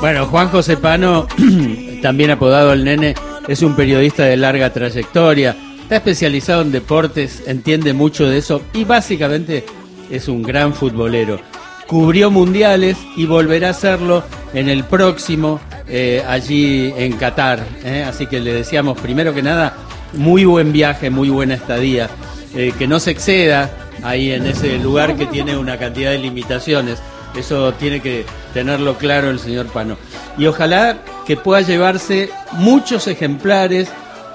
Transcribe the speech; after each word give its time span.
Bueno, 0.00 0.26
Juan 0.26 0.48
José 0.48 0.76
Pano, 0.76 1.26
también 2.02 2.30
apodado 2.30 2.72
el 2.72 2.84
nene, 2.84 3.14
es 3.48 3.62
un 3.62 3.74
periodista 3.74 4.24
de 4.24 4.36
larga 4.36 4.72
trayectoria, 4.72 5.56
está 5.82 5.96
especializado 5.96 6.62
en 6.62 6.70
deportes, 6.70 7.42
entiende 7.46 7.92
mucho 7.92 8.28
de 8.28 8.38
eso 8.38 8.62
y 8.72 8.84
básicamente 8.84 9.64
es 10.10 10.28
un 10.28 10.42
gran 10.42 10.74
futbolero. 10.74 11.40
Cubrió 11.86 12.30
mundiales 12.30 12.96
y 13.16 13.26
volverá 13.26 13.68
a 13.68 13.70
hacerlo 13.70 14.24
en 14.52 14.68
el 14.68 14.84
próximo, 14.84 15.60
eh, 15.88 16.22
allí 16.28 16.92
en 16.96 17.12
Qatar. 17.16 17.64
¿eh? 17.84 18.04
Así 18.06 18.26
que 18.26 18.40
le 18.40 18.52
decíamos, 18.52 18.98
primero 19.00 19.32
que 19.32 19.42
nada, 19.42 19.76
muy 20.12 20.44
buen 20.44 20.72
viaje, 20.72 21.10
muy 21.10 21.28
buena 21.28 21.54
estadía. 21.54 22.10
Eh, 22.54 22.72
que 22.78 22.86
no 22.88 22.98
se 23.00 23.10
exceda 23.10 23.70
ahí 24.02 24.32
en 24.32 24.46
ese 24.46 24.78
lugar 24.78 25.16
que 25.16 25.26
tiene 25.26 25.56
una 25.56 25.78
cantidad 25.78 26.10
de 26.10 26.18
limitaciones. 26.18 26.98
Eso 27.36 27.72
tiene 27.74 28.00
que 28.00 28.24
tenerlo 28.54 28.96
claro 28.96 29.30
el 29.30 29.38
señor 29.38 29.66
Pano. 29.66 29.96
Y 30.38 30.46
ojalá 30.46 30.98
que 31.26 31.36
pueda 31.36 31.60
llevarse 31.60 32.30
muchos 32.52 33.06
ejemplares 33.08 33.88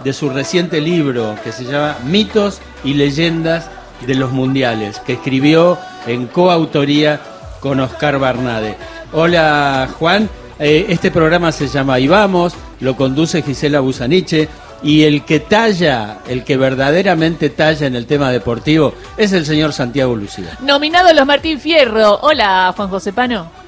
de 0.03 0.13
su 0.13 0.29
reciente 0.29 0.81
libro 0.81 1.35
que 1.43 1.51
se 1.51 1.65
llama 1.65 1.97
Mitos 2.05 2.59
y 2.83 2.93
Leyendas 2.93 3.69
de 4.05 4.15
los 4.15 4.31
Mundiales, 4.31 4.99
que 4.99 5.13
escribió 5.13 5.77
en 6.07 6.27
coautoría 6.27 7.21
con 7.59 7.79
Oscar 7.79 8.19
Barnade. 8.19 8.75
Hola 9.13 9.89
Juan, 9.99 10.29
eh, 10.57 10.87
este 10.89 11.11
programa 11.11 11.51
se 11.51 11.67
llama 11.67 11.99
Y 11.99 12.07
Vamos, 12.07 12.53
lo 12.79 12.95
conduce 12.95 13.41
Gisela 13.41 13.79
Busaniche 13.79 14.47
y 14.83 15.03
el 15.03 15.23
que 15.25 15.39
talla, 15.39 16.19
el 16.27 16.43
que 16.43 16.57
verdaderamente 16.57 17.49
talla 17.49 17.87
en 17.87 17.95
el 17.95 18.05
tema 18.05 18.31
deportivo, 18.31 18.93
es 19.17 19.31
el 19.33 19.45
señor 19.45 19.73
Santiago 19.73 20.15
Lucía. 20.15 20.57
Nominado 20.61 21.13
los 21.13 21.25
Martín 21.25 21.59
Fierro. 21.59 22.19
Hola, 22.21 22.73
Juan 22.75 22.89
José 22.89 23.13
Pano. 23.13 23.61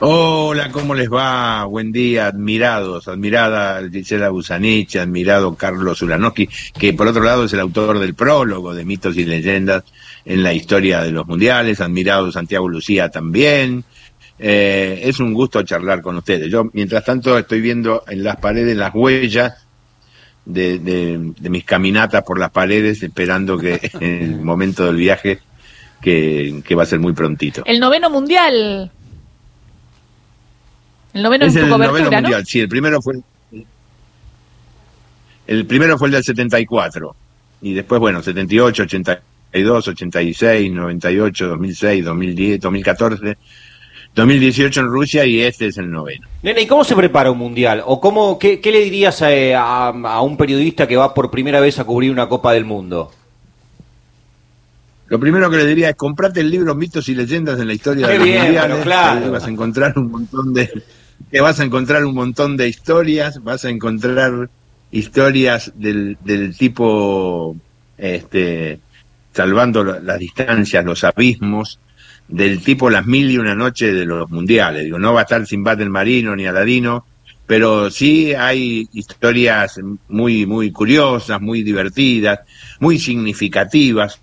Hola, 0.00 0.70
¿cómo 0.70 0.94
les 0.94 1.10
va? 1.10 1.64
Buen 1.64 1.90
día, 1.90 2.28
admirados, 2.28 3.08
admirada 3.08 3.82
Gisela 3.90 4.28
Busanich, 4.28 4.94
admirado 4.94 5.56
Carlos 5.56 6.02
Ulanowski, 6.02 6.48
que 6.78 6.92
por 6.92 7.08
otro 7.08 7.24
lado 7.24 7.44
es 7.44 7.52
el 7.52 7.58
autor 7.58 7.98
del 7.98 8.14
prólogo 8.14 8.74
de 8.74 8.84
mitos 8.84 9.16
y 9.16 9.24
leyendas 9.24 9.82
en 10.24 10.44
la 10.44 10.52
historia 10.52 11.02
de 11.02 11.10
los 11.10 11.26
mundiales, 11.26 11.80
admirado 11.80 12.30
Santiago 12.30 12.68
Lucía 12.68 13.08
también, 13.08 13.82
eh, 14.38 15.00
es 15.02 15.18
un 15.18 15.34
gusto 15.34 15.62
charlar 15.62 16.00
con 16.00 16.16
ustedes. 16.16 16.50
Yo, 16.50 16.70
mientras 16.72 17.04
tanto, 17.04 17.36
estoy 17.36 17.60
viendo 17.60 18.04
en 18.06 18.22
las 18.22 18.36
paredes 18.36 18.76
las 18.76 18.94
huellas 18.94 19.66
de, 20.44 21.32
mis 21.40 21.64
caminatas 21.64 22.22
por 22.22 22.38
las 22.38 22.50
paredes, 22.50 23.02
esperando 23.02 23.58
que 23.58 23.80
en 24.00 24.34
el 24.34 24.40
momento 24.40 24.86
del 24.86 24.96
viaje, 24.96 25.40
que, 26.00 26.62
va 26.76 26.84
a 26.84 26.86
ser 26.86 27.00
muy 27.00 27.12
prontito. 27.12 27.62
El 27.66 27.80
noveno 27.80 28.10
mundial. 28.10 28.90
El 31.12 31.22
noveno 31.22 31.46
es 31.46 31.56
el 31.56 31.68
noveno 31.68 31.92
mundial, 31.92 32.46
sí, 32.46 32.60
el 32.60 32.68
primero 32.68 33.02
fue 33.02 33.14
el 35.46 35.64
primero 35.64 35.96
fue 35.96 36.08
el 36.08 36.12
del 36.12 36.22
74 36.22 37.16
y 37.62 37.72
después 37.72 37.98
bueno, 37.98 38.22
78, 38.22 38.82
82, 38.82 39.88
86, 39.88 40.70
98, 40.70 41.48
2006, 41.48 42.04
2010, 42.04 42.60
2014 42.60 43.38
2018 44.18 44.80
en 44.80 44.86
Rusia 44.88 45.24
y 45.24 45.40
este 45.40 45.68
es 45.68 45.78
el 45.78 45.90
noveno. 45.90 46.26
Nene, 46.42 46.62
¿y 46.62 46.66
cómo 46.66 46.82
se 46.82 46.96
prepara 46.96 47.30
un 47.30 47.38
mundial? 47.38 47.82
¿O 47.86 48.00
cómo, 48.00 48.38
qué, 48.38 48.60
le 48.64 48.80
dirías 48.80 49.22
a, 49.22 50.20
un 50.22 50.36
periodista 50.36 50.88
que 50.88 50.96
va 50.96 51.14
por 51.14 51.30
primera 51.30 51.60
vez 51.60 51.78
a 51.78 51.84
cubrir 51.84 52.10
una 52.10 52.28
Copa 52.28 52.52
del 52.52 52.64
Mundo? 52.64 53.12
Lo 55.06 55.20
primero 55.20 55.48
que 55.48 55.56
le 55.56 55.66
diría 55.66 55.90
es 55.90 55.96
comprate 55.96 56.40
el 56.40 56.50
libro 56.50 56.74
Mitos 56.74 57.08
y 57.08 57.14
Leyendas 57.14 57.60
en 57.60 57.68
la 57.68 57.74
historia 57.74 58.08
de 58.08 58.18
los 58.18 58.26
mundiales. 58.26 58.82
Claro. 58.82 59.30
Vas 59.30 59.46
a 59.46 59.50
encontrar 59.50 59.96
un 59.96 60.10
montón 60.10 60.52
de 60.52 60.82
que 61.30 61.40
vas 61.40 61.60
a 61.60 61.64
encontrar 61.64 62.04
un 62.04 62.14
montón 62.14 62.56
de 62.56 62.68
historias, 62.68 63.42
vas 63.42 63.64
a 63.64 63.70
encontrar 63.70 64.50
historias 64.90 65.72
del, 65.76 66.18
del 66.24 66.56
tipo 66.56 67.56
este 67.96 68.80
salvando 69.32 69.84
las 69.84 70.18
distancias, 70.18 70.84
los 70.84 71.04
abismos, 71.04 71.78
del 72.28 72.62
tipo 72.62 72.90
Las 72.90 73.06
Mil 73.06 73.30
y 73.30 73.38
una 73.38 73.54
Noche 73.54 73.92
de 73.92 74.04
los 74.04 74.30
mundiales. 74.30 74.84
Digo, 74.84 74.98
no 74.98 75.14
va 75.14 75.20
a 75.20 75.22
estar 75.22 75.44
Sinbad 75.46 75.80
el 75.80 75.90
Marino 75.90 76.36
ni 76.36 76.46
Aladino, 76.46 77.06
pero 77.46 77.90
sí 77.90 78.34
hay 78.34 78.86
historias 78.92 79.80
muy, 80.08 80.44
muy 80.44 80.70
curiosas, 80.70 81.40
muy 81.40 81.62
divertidas, 81.62 82.40
muy 82.80 82.98
significativas. 82.98 84.20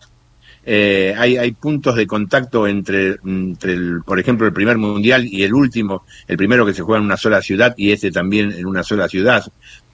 Eh, 0.67 1.13
hay, 1.17 1.38
hay 1.38 1.51
puntos 1.51 1.95
de 1.95 2.07
contacto 2.07 2.67
entre, 2.67 3.17
entre 3.23 3.73
el, 3.73 4.01
por 4.05 4.19
ejemplo, 4.19 4.47
el 4.47 4.53
primer 4.53 4.77
mundial 4.77 5.25
y 5.25 5.44
el 5.44 5.53
último, 5.53 6.05
el 6.27 6.38
primero 6.38 6.65
que 6.65 6.73
se 6.73 6.81
juega 6.81 6.99
en 6.99 7.05
una 7.05 7.17
sola 7.17 7.41
ciudad 7.41 7.73
y 7.77 7.91
este 7.91 8.11
también 8.11 8.51
en 8.51 8.65
una 8.65 8.83
sola 8.83 9.07
ciudad. 9.07 9.44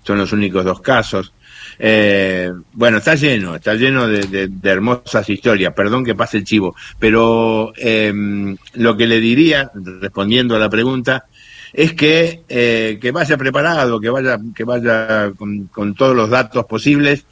Son 0.04 0.18
los 0.18 0.34
únicos 0.34 0.66
dos 0.66 0.82
casos. 0.82 1.34
Eh, 1.80 2.52
bueno, 2.74 2.98
está 2.98 3.16
lleno, 3.16 3.56
está 3.56 3.76
lleno 3.76 4.08
de, 4.08 4.50
hermosas 4.64 5.30
historias, 5.30 5.74
perdón 5.74 6.04
que 6.04 6.16
pase 6.16 6.38
el 6.38 6.44
chivo, 6.44 6.76
pero 7.00 7.74
em, 7.78 8.56
lo 8.74 8.98
que 8.98 9.08
le 9.08 9.20
diría, 9.20 9.72
respondiendo 9.74 10.56
a 10.56 10.60
la 10.60 10.70
pregunta, 10.70 11.26
es 11.74 11.94
que, 11.94 12.44
eh, 12.50 12.98
que 13.02 13.12
vaya 13.12 13.38
preparado, 13.38 14.00
que 14.00 14.10
vaya, 14.10 14.38
que 14.56 14.64
vaya 14.64 15.32
con, 15.32 15.96
todos 15.96 16.16
los 16.16 16.30
datos 16.30 16.66
posibles 16.66 17.26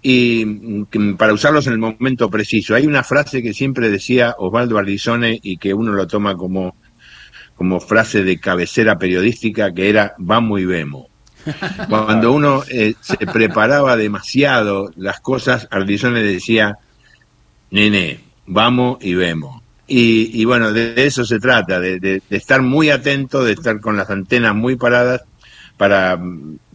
y 0.00 0.84
para 1.16 1.32
usarlos 1.32 1.66
en 1.66 1.74
el 1.74 1.78
momento 1.78 2.30
preciso. 2.30 2.74
Hay 2.74 2.86
una 2.86 3.02
frase 3.02 3.42
que 3.42 3.52
siempre 3.52 3.90
decía 3.90 4.34
Osvaldo 4.38 4.78
Ardizone 4.78 5.38
y 5.42 5.58
que 5.58 5.74
uno 5.74 5.92
lo 5.92 6.06
toma 6.06 6.36
como, 6.36 6.76
como 7.56 7.80
frase 7.80 8.22
de 8.22 8.38
cabecera 8.38 8.98
periodística 8.98 9.72
que 9.74 9.90
era 9.90 10.14
vamos 10.18 10.60
y 10.60 10.64
vemos. 10.64 11.07
Cuando 11.88 12.32
uno 12.32 12.62
eh, 12.70 12.94
se 13.00 13.16
preparaba 13.18 13.96
demasiado 13.96 14.90
las 14.96 15.20
cosas, 15.20 15.68
Ardizón 15.70 16.14
le 16.14 16.22
decía, 16.22 16.78
nene, 17.70 18.20
vamos 18.46 18.98
y 19.00 19.14
vemos. 19.14 19.62
Y, 19.90 20.44
bueno, 20.44 20.72
de, 20.74 21.06
eso 21.06 21.24
se 21.24 21.40
trata, 21.40 21.80
de, 21.80 22.20
estar 22.28 22.60
muy 22.60 22.90
atento, 22.90 23.42
de 23.42 23.52
estar 23.52 23.80
con 23.80 23.96
las 23.96 24.10
antenas 24.10 24.54
muy 24.54 24.76
paradas 24.76 25.22
para, 25.78 26.20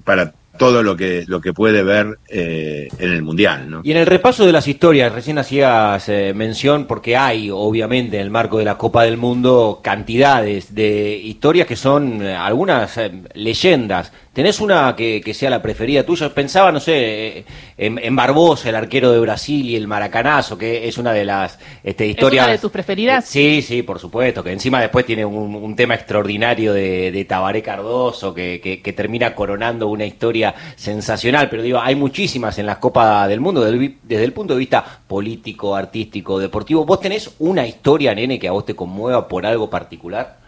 para 0.03 0.33
todo 0.57 0.83
lo 0.83 0.95
que, 0.95 1.23
lo 1.27 1.41
que 1.41 1.53
puede 1.53 1.83
ver 1.83 2.19
eh, 2.29 2.87
en 2.99 3.11
el 3.11 3.21
Mundial. 3.23 3.69
¿no? 3.69 3.81
Y 3.83 3.91
en 3.91 3.97
el 3.97 4.05
repaso 4.05 4.45
de 4.45 4.51
las 4.51 4.67
historias, 4.67 5.11
recién 5.11 5.37
hacías 5.37 6.07
eh, 6.09 6.33
mención, 6.35 6.85
porque 6.85 7.17
hay, 7.17 7.49
obviamente, 7.51 8.17
en 8.17 8.23
el 8.23 8.29
marco 8.29 8.59
de 8.59 8.65
la 8.65 8.77
Copa 8.77 9.03
del 9.03 9.17
Mundo, 9.17 9.79
cantidades 9.83 10.75
de 10.75 11.15
historias 11.17 11.67
que 11.67 11.75
son 11.75 12.21
eh, 12.21 12.35
algunas 12.35 12.99
leyendas 13.33 14.11
¿Tenés 14.33 14.59
una 14.61 14.95
que, 14.95 15.31
sea 15.35 15.51
la 15.51 15.61
preferida 15.61 16.03
tuya? 16.03 16.33
Pensaba, 16.33 16.71
no 16.71 16.79
sé, 16.79 17.45
en, 17.77 18.15
Barbosa, 18.15 18.69
el 18.69 18.75
arquero 18.75 19.11
de 19.11 19.19
Brasil 19.19 19.69
y 19.69 19.75
el 19.75 19.87
Maracanazo, 19.87 20.57
que 20.57 20.87
es 20.87 20.97
una 20.97 21.13
de 21.13 21.23
las 21.23 21.59
este, 21.83 22.07
historias. 22.07 22.45
¿Es 22.45 22.47
una 22.47 22.53
de 22.53 22.57
tus 22.57 22.71
preferidas? 22.71 23.25
Sí, 23.25 23.61
sí, 23.61 23.83
por 23.83 23.99
supuesto. 23.99 24.43
Que 24.43 24.51
encima 24.51 24.81
después 24.81 25.05
tiene 25.05 25.23
un, 25.23 25.75
tema 25.75 25.93
extraordinario 25.93 26.73
de, 26.73 27.11
de 27.11 27.25
Tabaré 27.25 27.61
Cardoso, 27.61 28.33
que, 28.33 28.81
termina 28.95 29.35
coronando 29.35 29.87
una 29.87 30.05
historia 30.05 30.55
sensacional. 30.75 31.47
Pero 31.51 31.61
digo, 31.61 31.79
hay 31.79 31.93
muchísimas 31.93 32.57
en 32.57 32.65
las 32.65 32.77
Copas 32.77 33.29
del 33.29 33.39
Mundo, 33.39 33.63
desde 33.63 34.23
el 34.23 34.33
punto 34.33 34.55
de 34.55 34.59
vista 34.59 34.83
político, 35.05 35.75
artístico, 35.75 36.39
deportivo. 36.39 36.85
¿Vos 36.87 36.99
tenés 36.99 37.35
una 37.37 37.67
historia, 37.67 38.15
nene, 38.15 38.39
que 38.39 38.47
a 38.47 38.51
vos 38.51 38.65
te 38.65 38.75
conmueva 38.75 39.27
por 39.27 39.45
algo 39.45 39.69
particular? 39.69 40.42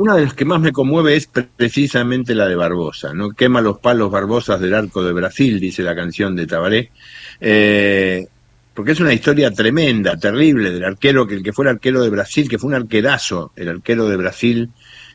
Una 0.00 0.16
de 0.16 0.24
las 0.24 0.32
que 0.32 0.46
más 0.46 0.62
me 0.62 0.72
conmueve 0.72 1.14
es 1.14 1.26
precisamente 1.26 2.34
la 2.34 2.48
de 2.48 2.56
Barbosa, 2.56 3.12
¿no? 3.12 3.32
Quema 3.32 3.60
los 3.60 3.80
palos 3.80 4.10
Barbosas 4.10 4.58
del 4.58 4.72
arco 4.72 5.04
de 5.04 5.12
Brasil, 5.12 5.60
dice 5.60 5.82
la 5.82 5.94
canción 5.94 6.34
de 6.34 6.46
Tabaré, 6.46 6.90
eh, 7.38 8.26
porque 8.72 8.92
es 8.92 9.00
una 9.00 9.12
historia 9.12 9.50
tremenda, 9.50 10.16
terrible, 10.16 10.70
del 10.70 10.84
arquero, 10.84 11.26
que 11.26 11.34
el 11.34 11.42
que 11.42 11.52
fue 11.52 11.66
el 11.66 11.72
arquero 11.72 12.00
de 12.00 12.08
Brasil, 12.08 12.48
que 12.48 12.58
fue 12.58 12.68
un 12.68 12.76
arquerazo, 12.76 13.52
el 13.56 13.68
arquero 13.68 14.08
de 14.08 14.16
Brasil 14.16 14.70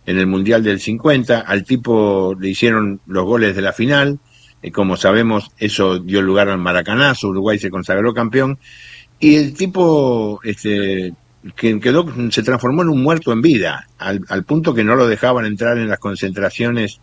en 0.06 0.20
el 0.20 0.28
Mundial 0.28 0.62
del 0.62 0.80
50, 0.80 1.40
al 1.40 1.64
tipo 1.64 2.36
le 2.40 2.50
hicieron 2.50 3.00
los 3.08 3.26
goles 3.26 3.56
de 3.56 3.64
la 3.64 3.74
final, 3.74 4.20
y 4.62 4.70
como 4.70 4.98
sabemos, 4.98 5.50
eso 5.58 5.98
dio 5.98 6.22
lugar 6.22 6.48
al 6.50 6.60
maracanazo, 6.60 7.30
Uruguay 7.30 7.58
se 7.58 7.72
consagró 7.72 8.14
campeón, 8.14 8.60
y 9.20 9.34
el 9.38 9.56
tipo 9.56 10.42
este, 10.44 11.16
que 11.56 11.80
quedó, 11.80 12.06
se 12.32 12.44
transformó 12.44 12.82
en 12.82 12.90
un 12.90 13.04
muerto 13.04 13.32
en 13.32 13.42
vida, 13.42 13.88
al, 13.98 14.44
punto 14.46 14.74
que 14.74 14.84
no 14.84 14.96
lo 14.96 15.08
dejaban 15.08 15.46
entrar 15.46 15.78
en 15.78 15.88
las 15.88 16.00
concentraciones 16.00 17.02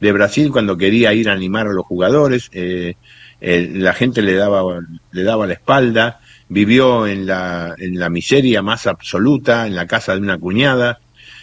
de 0.00 0.12
Brasil 0.12 0.50
cuando 0.50 0.76
quería 0.76 1.12
ir 1.12 1.28
a 1.28 1.32
animar 1.32 1.66
a 1.66 1.72
los 1.72 1.84
jugadores, 1.84 2.48
eh, 2.52 2.94
la 3.40 3.92
gente 3.92 4.22
le 4.22 4.34
daba, 4.34 4.80
le 5.10 5.22
daba 5.24 5.46
la 5.46 5.54
espalda, 5.54 6.20
vivió 6.48 7.06
en 7.06 7.26
la, 7.26 7.74
en 7.76 7.98
la 7.98 8.08
miseria 8.08 8.62
más 8.62 8.86
absoluta, 8.86 9.66
en 9.66 9.74
la 9.74 9.86
casa 9.86 10.14
de 10.14 10.20
una 10.20 10.38
cuñada, 10.38 11.00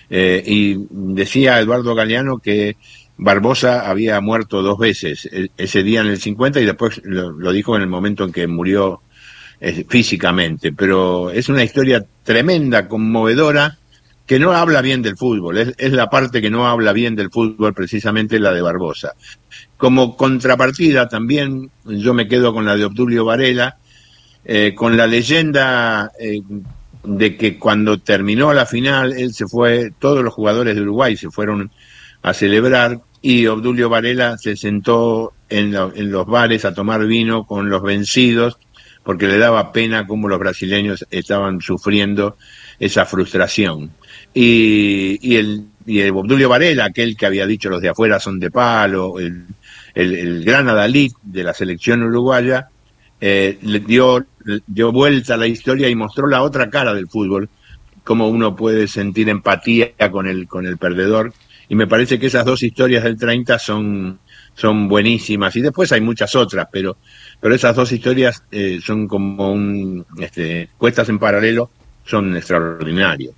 eh, 0.10 0.42
y 0.46 0.78
decía 0.90 1.60
Eduardo 1.60 1.94
Galeano 1.94 2.40
que 2.40 2.78
Barbosa 3.18 3.88
había 3.88 4.20
muerto 4.22 4.64
dos 4.64 4.80
veces, 4.80 5.30
e, 5.32 5.52
ese 5.58 5.84
día 5.84 6.02
en 6.02 6.08
el 6.08 6.20
50 6.20 6.62
y 6.62 6.66
después 6.66 7.02
lo 7.04 7.52
dijo 7.52 7.76
en 7.76 7.84
el 7.84 7.90
momento 7.90 8.24
en 8.24 8.32
que 8.32 8.48
murió 8.48 9.02
físicamente, 9.88 10.72
pero 10.72 11.32
es 11.32 11.50
una 11.50 11.64
historia 11.64 12.06
tremenda, 12.24 12.88
conmovedora, 12.88 13.78
que 14.30 14.38
no 14.38 14.52
habla 14.52 14.84
bien 14.84 15.02
del 15.02 15.18
fútbol, 15.18 15.58
es, 15.58 15.92
la 15.92 16.08
parte 16.08 16.40
que 16.40 16.52
no 16.52 16.68
habla 16.68 16.94
bien 16.94 17.16
del 17.16 17.32
fútbol, 17.32 17.74
precisamente 17.74 18.40
la 18.40 18.54
de 18.54 18.62
Barbosa. 18.62 19.16
Como 19.76 20.16
contrapartida 20.16 21.10
también 21.10 21.72
yo 21.84 22.14
me 22.14 22.28
quedo 22.28 22.54
con 22.54 22.64
la 22.64 22.78
de 22.78 22.86
Obdulio 22.86 23.26
Varela, 23.26 23.78
eh, 24.46 24.76
con 24.76 24.96
la 24.96 25.08
leyenda 25.08 26.12
eh, 26.20 26.42
de 27.04 27.38
que 27.38 27.58
cuando 27.58 27.98
terminó 27.98 28.54
la 28.54 28.68
final, 28.68 29.14
él 29.14 29.34
se 29.34 29.48
fue, 29.48 29.94
todos 29.98 30.24
los 30.24 30.32
jugadores 30.32 30.76
de 30.76 30.82
Uruguay 30.84 31.18
se 31.18 31.32
fueron 31.32 31.72
a 32.22 32.32
celebrar 32.32 33.02
y 33.24 33.48
Obdulio 33.48 33.90
Varela 33.90 34.38
se 34.38 34.56
sentó 34.56 35.34
en, 35.50 35.74
en 35.74 36.12
los 36.12 36.28
bares 36.28 36.66
a 36.66 36.74
tomar 36.76 37.04
vino 37.08 37.48
con 37.48 37.72
los 37.72 37.82
vencidos 37.82 38.60
porque 39.04 39.28
le 39.28 39.38
daba 39.38 39.72
pena 39.72 40.06
cómo 40.06 40.28
los 40.28 40.40
brasileños 40.40 41.06
estaban 41.10 41.62
sufriendo 41.62 42.38
esa 42.80 43.06
frustración. 43.06 43.92
Y, 44.34 45.18
y, 45.22 45.36
el, 45.38 45.66
y 45.86 46.00
el 46.00 46.12
Obdulio 46.12 46.50
Varela, 46.50 46.86
aquel 46.86 47.18
que 47.18 47.26
había 47.26 47.48
dicho 47.48 47.70
los 47.70 47.82
de 47.82 47.90
afuera 47.90 48.20
son 48.20 48.40
de 48.40 48.52
palo, 48.52 49.20
el, 49.20 49.46
el, 49.96 50.44
gran 50.44 50.70
adalid 50.70 51.12
de 51.24 51.44
la 51.44 51.54
selección 51.54 52.04
uruguaya, 52.04 52.70
eh, 53.22 53.58
le 53.62 53.80
dio, 53.80 54.26
dio 54.68 54.92
vuelta 54.92 55.34
a 55.34 55.38
la 55.38 55.48
historia 55.48 55.90
y 55.90 55.96
mostró 55.96 56.28
la 56.28 56.42
otra 56.42 56.70
cara 56.70 56.94
del 56.94 57.08
fútbol, 57.08 57.50
cómo 58.04 58.28
uno 58.30 58.56
puede 58.56 58.88
sentir 58.88 59.30
empatía 59.30 59.94
con 60.12 60.28
el, 60.28 60.48
con 60.48 60.66
el 60.66 60.78
perdedor. 60.78 61.34
Y 61.68 61.76
me 61.76 61.88
parece 61.88 62.18
que 62.18 62.28
esas 62.28 62.46
dos 62.46 62.64
historias 62.64 63.04
del 63.04 63.18
30 63.18 63.60
son, 63.60 64.20
son 64.56 64.88
buenísimas. 64.88 65.56
Y 65.56 65.62
después 65.62 65.92
hay 65.92 66.02
muchas 66.02 66.36
otras, 66.36 66.68
pero, 66.72 66.98
pero 67.40 67.56
esas 67.56 67.76
dos 67.76 67.92
historias 67.92 68.44
eh, 68.52 68.80
son 68.84 69.08
como 69.08 69.52
un, 69.52 70.06
este, 70.20 70.70
cuestas 70.78 71.10
en 71.10 71.20
paralelo, 71.20 71.70
son 72.06 72.36
extraordinarias. 72.36 73.34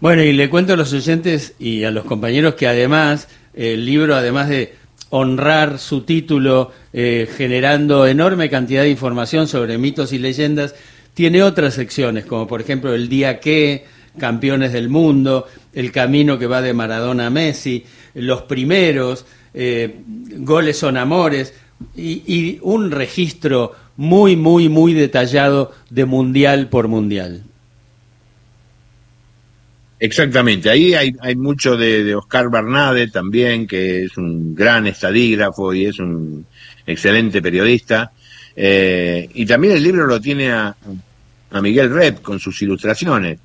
Bueno, 0.00 0.22
y 0.22 0.32
le 0.32 0.50
cuento 0.50 0.72
a 0.72 0.76
los 0.76 0.92
oyentes 0.92 1.54
y 1.58 1.84
a 1.84 1.90
los 1.90 2.04
compañeros 2.04 2.54
que 2.54 2.66
además, 2.66 3.28
el 3.54 3.86
libro, 3.86 4.16
además 4.16 4.48
de 4.48 4.74
honrar 5.10 5.78
su 5.78 6.02
título 6.02 6.72
eh, 6.92 7.28
generando 7.36 8.06
enorme 8.06 8.50
cantidad 8.50 8.82
de 8.82 8.90
información 8.90 9.46
sobre 9.46 9.78
mitos 9.78 10.12
y 10.12 10.18
leyendas, 10.18 10.74
tiene 11.14 11.42
otras 11.42 11.74
secciones, 11.74 12.24
como 12.24 12.46
por 12.46 12.60
ejemplo 12.60 12.94
el 12.94 13.08
día 13.08 13.38
que, 13.38 13.84
campeones 14.18 14.72
del 14.72 14.88
mundo, 14.88 15.46
el 15.72 15.92
camino 15.92 16.38
que 16.38 16.46
va 16.46 16.62
de 16.62 16.72
Maradona 16.72 17.26
a 17.26 17.30
Messi, 17.30 17.84
los 18.14 18.42
primeros, 18.42 19.24
eh, 19.54 20.00
goles 20.38 20.78
son 20.78 20.96
amores, 20.96 21.54
y, 21.96 22.58
un 22.62 22.90
registro 22.90 23.72
muy, 23.96 24.36
muy, 24.36 24.68
muy 24.68 24.94
detallado 24.94 25.72
de 25.90 26.04
mundial 26.04 26.68
por 26.68 26.88
mundial. 26.88 27.44
Exactamente, 29.98 30.68
ahí 30.68 30.94
hay, 30.94 31.12
hay 31.20 31.36
mucho 31.36 31.76
de, 31.76 32.14
Oscar 32.14 32.50
Bernade 32.50 33.08
también, 33.08 33.66
que 33.66 34.04
es 34.04 34.16
un 34.16 34.54
gran 34.54 34.86
estadígrafo 34.86 35.72
y 35.72 35.86
es 35.86 35.98
un 36.00 36.44
excelente 36.86 37.40
periodista. 37.40 38.10
Eh, 38.56 39.28
y 39.32 39.46
también 39.46 39.74
el 39.74 39.82
libro 39.82 40.06
lo 40.06 40.20
tiene 40.20 40.50
a, 40.50 40.74
a 41.52 41.62
Miguel 41.62 41.90
Rep 41.90 42.20
con 42.22 42.40
sus 42.40 42.60
ilustraciones. 42.62 43.38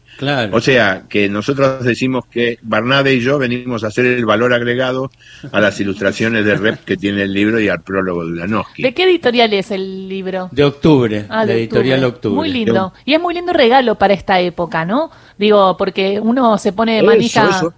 O 0.51 0.61
sea, 0.61 1.03
que 1.07 1.29
nosotros 1.29 1.83
decimos 1.83 2.25
que 2.25 2.57
Barnade 2.61 3.13
y 3.13 3.19
yo 3.19 3.37
venimos 3.37 3.83
a 3.83 3.87
hacer 3.87 4.05
el 4.05 4.25
valor 4.25 4.53
agregado 4.53 5.11
a 5.51 5.59
las 5.59 5.79
ilustraciones 5.79 6.45
de 6.45 6.55
rep 6.55 6.83
que 6.83 6.97
tiene 6.97 7.23
el 7.23 7.33
libro 7.33 7.59
y 7.59 7.69
al 7.69 7.81
prólogo 7.81 8.25
de 8.25 8.31
Ulanowski. 8.31 8.83
¿De 8.83 8.93
qué 8.93 9.03
editorial 9.03 9.53
es 9.53 9.71
el 9.71 10.09
libro? 10.09 10.49
De 10.51 10.63
octubre, 10.63 11.25
ah, 11.29 11.45
de, 11.45 11.53
editorial 11.53 12.03
octubre. 12.03 12.35
Muy 12.35 12.49
lindo. 12.49 12.93
Y 13.05 13.13
es 13.13 13.21
muy 13.21 13.33
lindo 13.33 13.53
regalo 13.53 13.95
para 13.95 14.13
esta 14.13 14.39
época, 14.39 14.85
¿no? 14.85 15.11
Digo, 15.37 15.77
porque 15.77 16.19
uno 16.19 16.57
se 16.57 16.73
pone 16.73 16.95
de 16.95 17.03
manija 17.03 17.73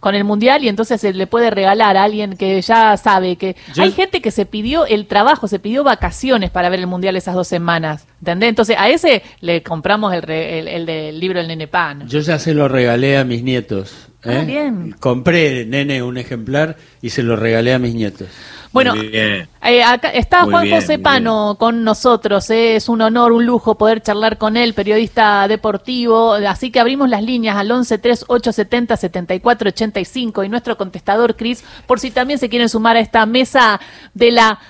con 0.00 0.14
el 0.14 0.24
mundial 0.24 0.64
y 0.64 0.68
entonces 0.68 1.00
se 1.00 1.12
le 1.12 1.26
puede 1.26 1.50
regalar 1.50 1.96
a 1.96 2.04
alguien 2.04 2.36
que 2.36 2.60
ya 2.62 2.96
sabe 2.96 3.36
que 3.36 3.56
hay 3.78 3.92
gente 3.92 4.20
que 4.20 4.30
se 4.30 4.46
pidió 4.46 4.86
el 4.86 5.06
trabajo, 5.06 5.46
se 5.46 5.58
pidió 5.58 5.84
vacaciones 5.84 6.50
para 6.50 6.70
ver 6.70 6.80
el 6.80 6.86
mundial 6.86 7.16
esas 7.16 7.34
dos 7.34 7.46
semanas, 7.46 8.06
¿entendés? 8.20 8.48
Entonces 8.48 8.76
a 8.78 8.88
ese 8.88 9.22
le 9.40 9.62
compramos 9.62 10.12
el, 10.14 10.28
el, 10.30 10.86
del 10.86 11.20
libro 11.20 11.38
El 11.40 11.48
Nene 11.48 11.68
Pan. 11.68 12.08
Yo 12.08 12.20
ya 12.20 12.38
se 12.38 12.54
lo 12.54 12.66
regalé 12.66 13.18
a 13.18 13.24
mis 13.24 13.42
nietos. 13.42 14.08
Ah, 14.24 14.40
¿eh? 14.40 14.44
bien. 14.44 14.94
Compré, 14.98 15.64
nene, 15.64 16.02
un 16.02 16.18
ejemplar 16.18 16.76
y 17.00 17.10
se 17.10 17.22
lo 17.22 17.36
regalé 17.36 17.72
a 17.74 17.78
mis 17.78 17.94
nietos. 17.94 18.28
Bueno, 18.72 18.94
eh, 18.96 19.82
acá 19.84 20.10
está 20.10 20.44
Juan 20.44 20.70
José 20.70 20.98
Pano 21.00 21.56
con 21.58 21.82
nosotros. 21.82 22.48
Eh, 22.50 22.76
es 22.76 22.88
un 22.88 23.02
honor, 23.02 23.32
un 23.32 23.44
lujo 23.44 23.76
poder 23.76 24.00
charlar 24.00 24.38
con 24.38 24.56
él, 24.56 24.74
periodista 24.74 25.48
deportivo. 25.48 26.34
Así 26.34 26.70
que 26.70 26.78
abrimos 26.78 27.08
las 27.08 27.22
líneas 27.22 27.56
al 27.56 27.70
11 27.70 27.98
3 27.98 28.24
870 28.28 28.96
74 28.96 29.68
85 29.70 30.44
y 30.44 30.48
nuestro 30.48 30.76
contestador, 30.76 31.36
Cris, 31.36 31.64
por 31.86 31.98
si 31.98 32.12
también 32.12 32.38
se 32.38 32.48
quieren 32.48 32.68
sumar 32.68 32.96
a 32.96 33.00
esta 33.00 33.26
mesa 33.26 33.80
de 34.14 34.30
la 34.30 34.60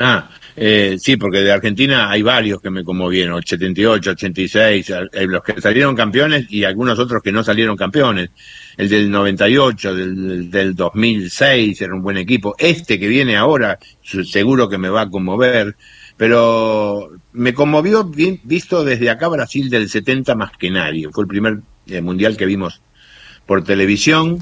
Ah, 0.03 0.29
eh, 0.55 0.97
sí, 0.99 1.15
porque 1.15 1.41
de 1.41 1.51
Argentina 1.51 2.09
hay 2.09 2.23
varios 2.23 2.59
que 2.61 2.69
me 2.69 2.83
conmovieron, 2.83 3.41
78, 3.41 4.11
86, 4.11 4.93
los 5.27 5.43
que 5.43 5.61
salieron 5.61 5.95
campeones 5.95 6.47
y 6.49 6.63
algunos 6.63 6.97
otros 6.97 7.21
que 7.21 7.31
no 7.31 7.43
salieron 7.43 7.77
campeones 7.77 8.31
el 8.77 8.89
del 8.89 9.11
98, 9.11 9.95
del, 9.95 10.49
del 10.49 10.75
2006 10.75 11.81
era 11.81 11.93
un 11.93 12.01
buen 12.01 12.17
equipo. 12.17 12.55
Este 12.57 12.99
que 12.99 13.07
viene 13.07 13.37
ahora, 13.37 13.77
seguro 14.01 14.67
que 14.67 14.77
me 14.77 14.89
va 14.89 15.01
a 15.01 15.09
conmover, 15.09 15.75
pero 16.17 17.11
me 17.33 17.53
conmovió 17.53 18.03
visto 18.03 18.83
desde 18.83 19.09
acá 19.09 19.27
Brasil 19.27 19.69
del 19.69 19.89
70 19.89 20.35
más 20.35 20.51
que 20.57 20.71
nadie. 20.71 21.09
Fue 21.11 21.23
el 21.23 21.27
primer 21.27 21.59
eh, 21.87 22.01
mundial 22.01 22.37
que 22.37 22.45
vimos 22.45 22.81
por 23.45 23.63
televisión. 23.63 24.39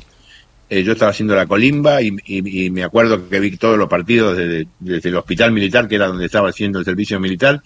Eh, 0.71 0.83
yo 0.83 0.91
estaba 0.91 1.09
haciendo 1.09 1.35
la 1.35 1.47
colimba 1.47 1.99
y, 1.99 2.69
me 2.69 2.83
acuerdo 2.83 3.27
que 3.27 3.39
vi 3.39 3.57
todos 3.57 3.75
los 3.75 3.89
partidos 3.89 4.37
desde, 4.37 4.67
el 5.09 5.15
hospital 5.15 5.51
militar, 5.51 5.87
que 5.87 5.95
era 5.95 6.07
donde 6.07 6.27
estaba 6.27 6.49
haciendo 6.49 6.77
el 6.77 6.85
servicio 6.85 7.19
militar, 7.19 7.63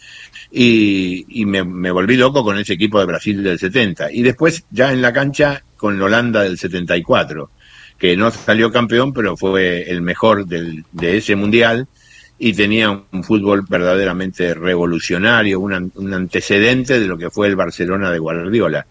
y, 0.50 1.44
me, 1.46 1.92
volví 1.92 2.16
loco 2.16 2.46
con 2.46 2.58
ese 2.58 2.74
equipo 2.74 3.00
de 3.00 3.06
Brasil 3.06 3.44
del 3.44 3.60
70. 3.60 4.10
Y 4.14 4.22
después, 4.22 4.64
ya 4.72 4.94
en 4.94 5.02
la 5.02 5.12
cancha, 5.12 5.64
con 5.76 6.02
Holanda 6.02 6.44
del 6.44 6.58
74, 6.58 7.50
que 7.98 8.16
no 8.16 8.32
salió 8.32 8.72
campeón, 8.72 9.12
pero 9.12 9.36
fue 9.36 9.90
el 9.90 10.02
mejor 10.02 10.46
del, 10.46 10.86
de 10.94 11.18
ese 11.18 11.36
mundial 11.36 11.88
y 12.40 12.54
tenía 12.54 12.90
un 12.90 13.24
fútbol 13.24 13.66
verdaderamente 13.68 14.54
revolucionario, 14.54 15.60
un, 15.60 15.92
un 15.96 16.14
antecedente 16.14 17.00
de 17.02 17.08
lo 17.08 17.18
que 17.18 17.30
fue 17.30 17.48
el 17.48 17.58
Barcelona 17.58 18.12
de 18.12 18.20
Guardiola. 18.20 18.88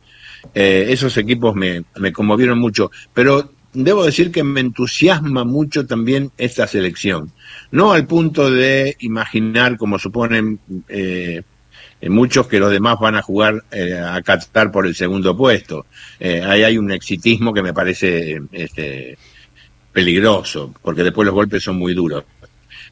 Eh, 0.55 0.87
esos 0.91 1.17
equipos 1.17 1.55
me 1.55 2.13
conmovieron 2.13 2.59
mucho, 2.59 2.91
pero 3.15 3.51
debo 3.73 4.05
decir 4.05 4.31
que 4.31 4.45
me 4.45 4.61
entusiasma 4.61 5.45
mucho 5.45 5.87
también 5.87 6.31
esta 6.37 6.67
selección. 6.67 7.33
No 7.71 7.93
al 7.93 8.07
punto 8.07 8.51
de 8.51 8.97
imaginar, 9.01 9.77
como 9.77 9.99
suponen 9.99 10.61
eh, 10.89 11.43
muchos 12.09 12.47
que 12.47 12.59
los 12.59 12.71
demás 12.71 12.99
van 13.01 13.17
a 13.17 13.23
jugar 13.23 13.65
eh, 13.71 13.95
a 13.95 14.21
captar 14.23 14.71
por 14.71 14.87
el 14.87 14.95
segundo 14.95 15.37
puesto. 15.37 15.87
Eh, 16.19 16.43
ahí 16.45 16.63
hay 16.63 16.79
un 16.79 16.91
exitismo 16.93 17.53
que 17.55 17.63
me 17.63 17.73
parece 17.73 18.43
este, 18.53 19.17
peligroso, 19.93 20.75
porque 20.83 21.05
después 21.05 21.27
los 21.27 21.35
golpes 21.35 21.63
son 21.63 21.77
muy 21.77 21.95
duros. 21.95 22.25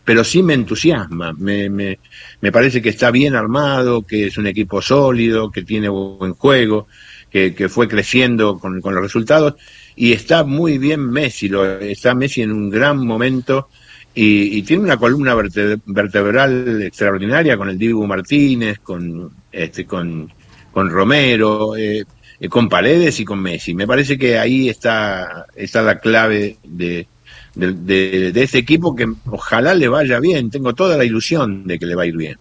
Pero 0.03 0.25
sí 0.25 0.43
me 0.43 0.55
entusiasma, 0.55 1.35
me, 1.35 1.69
me, 1.69 1.99
me 2.41 2.51
parece 2.51 2.81
que 2.81 2.89
está 2.89 3.11
bien 3.11 3.35
armado, 3.35 4.03
que 4.03 4.27
es 4.27 4.39
un 4.39 4.47
equipo 4.47 4.81
sólido, 4.81 5.51
que 5.51 5.63
tiene 5.63 5.91
buen 5.91 6.33
juego, 6.33 6.87
que, 7.31 7.69
fue 7.69 7.89
creciendo 7.89 8.59
con, 8.59 8.81
los 8.83 9.03
resultados, 9.03 9.55
y 9.97 10.13
está 10.13 10.45
muy 10.45 10.79
bien 10.79 11.09
Messi, 11.11 11.49
lo, 11.49 11.79
está 11.81 12.15
Messi 12.15 12.43
en 12.43 12.53
un 12.53 12.71
gran 12.71 13.05
momento, 13.05 13.69
y, 14.15 14.63
tiene 14.63 14.85
una 14.85 14.97
columna 14.97 15.35
vertebral 15.35 16.83
extraordinaria 16.83 17.57
con 17.57 17.69
el 17.69 17.79
Dibu 17.79 18.07
Martínez, 18.07 18.81
con, 18.81 19.31
este, 19.53 19.85
con, 19.87 20.29
Romero. 20.75 21.77
Eh, 21.77 22.05
con 22.49 22.71
Paredes 22.71 23.21
y 23.21 23.25
con 23.27 23.41
Messi. 23.41 23.75
Me 23.75 23.87
parece 23.87 24.17
que 24.17 24.39
ahí 24.39 24.71
está, 24.71 25.45
está 25.55 25.83
la 25.83 25.99
clave 25.99 26.57
de, 26.65 27.07
de, 27.55 28.33
de, 28.33 28.43
este 28.43 28.59
equipo 28.59 28.95
que 28.95 29.07
ojalá 29.27 29.75
le 29.75 29.89
vaya 29.89 30.21
bien. 30.21 30.51
Tengo 30.51 30.75
toda 30.75 30.97
la 30.97 31.05
ilusión 31.05 31.67
de 31.67 31.79
que 31.79 31.87
le 31.87 31.95
va 31.95 32.05
a 32.05 32.07
ir 32.07 32.17
bien. 32.17 32.39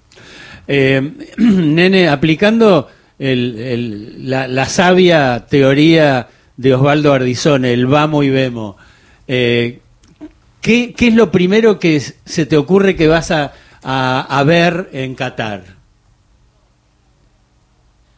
Eh, 0.67 1.01
nene, 1.38 2.08
aplicando 2.08 2.89
el, 3.19 4.29
la, 4.29 4.65
sabia 4.65 5.45
teoría 5.49 6.29
de 6.57 6.73
Osvaldo 6.73 7.13
Ardizone, 7.13 7.73
el 7.73 7.85
vamos 7.85 8.25
y 8.25 8.29
vemos, 8.29 8.75
eh, 9.27 9.79
¿qué, 10.61 10.95
es 10.97 11.13
lo 11.13 11.31
primero 11.31 11.79
que 11.79 11.99
se 11.99 12.45
te 12.45 12.57
ocurre 12.57 12.95
que 12.95 13.07
vas 13.07 13.31
a, 13.31 13.53
a, 13.83 14.43
ver 14.43 14.89
en 14.93 15.15
Qatar? 15.15 15.63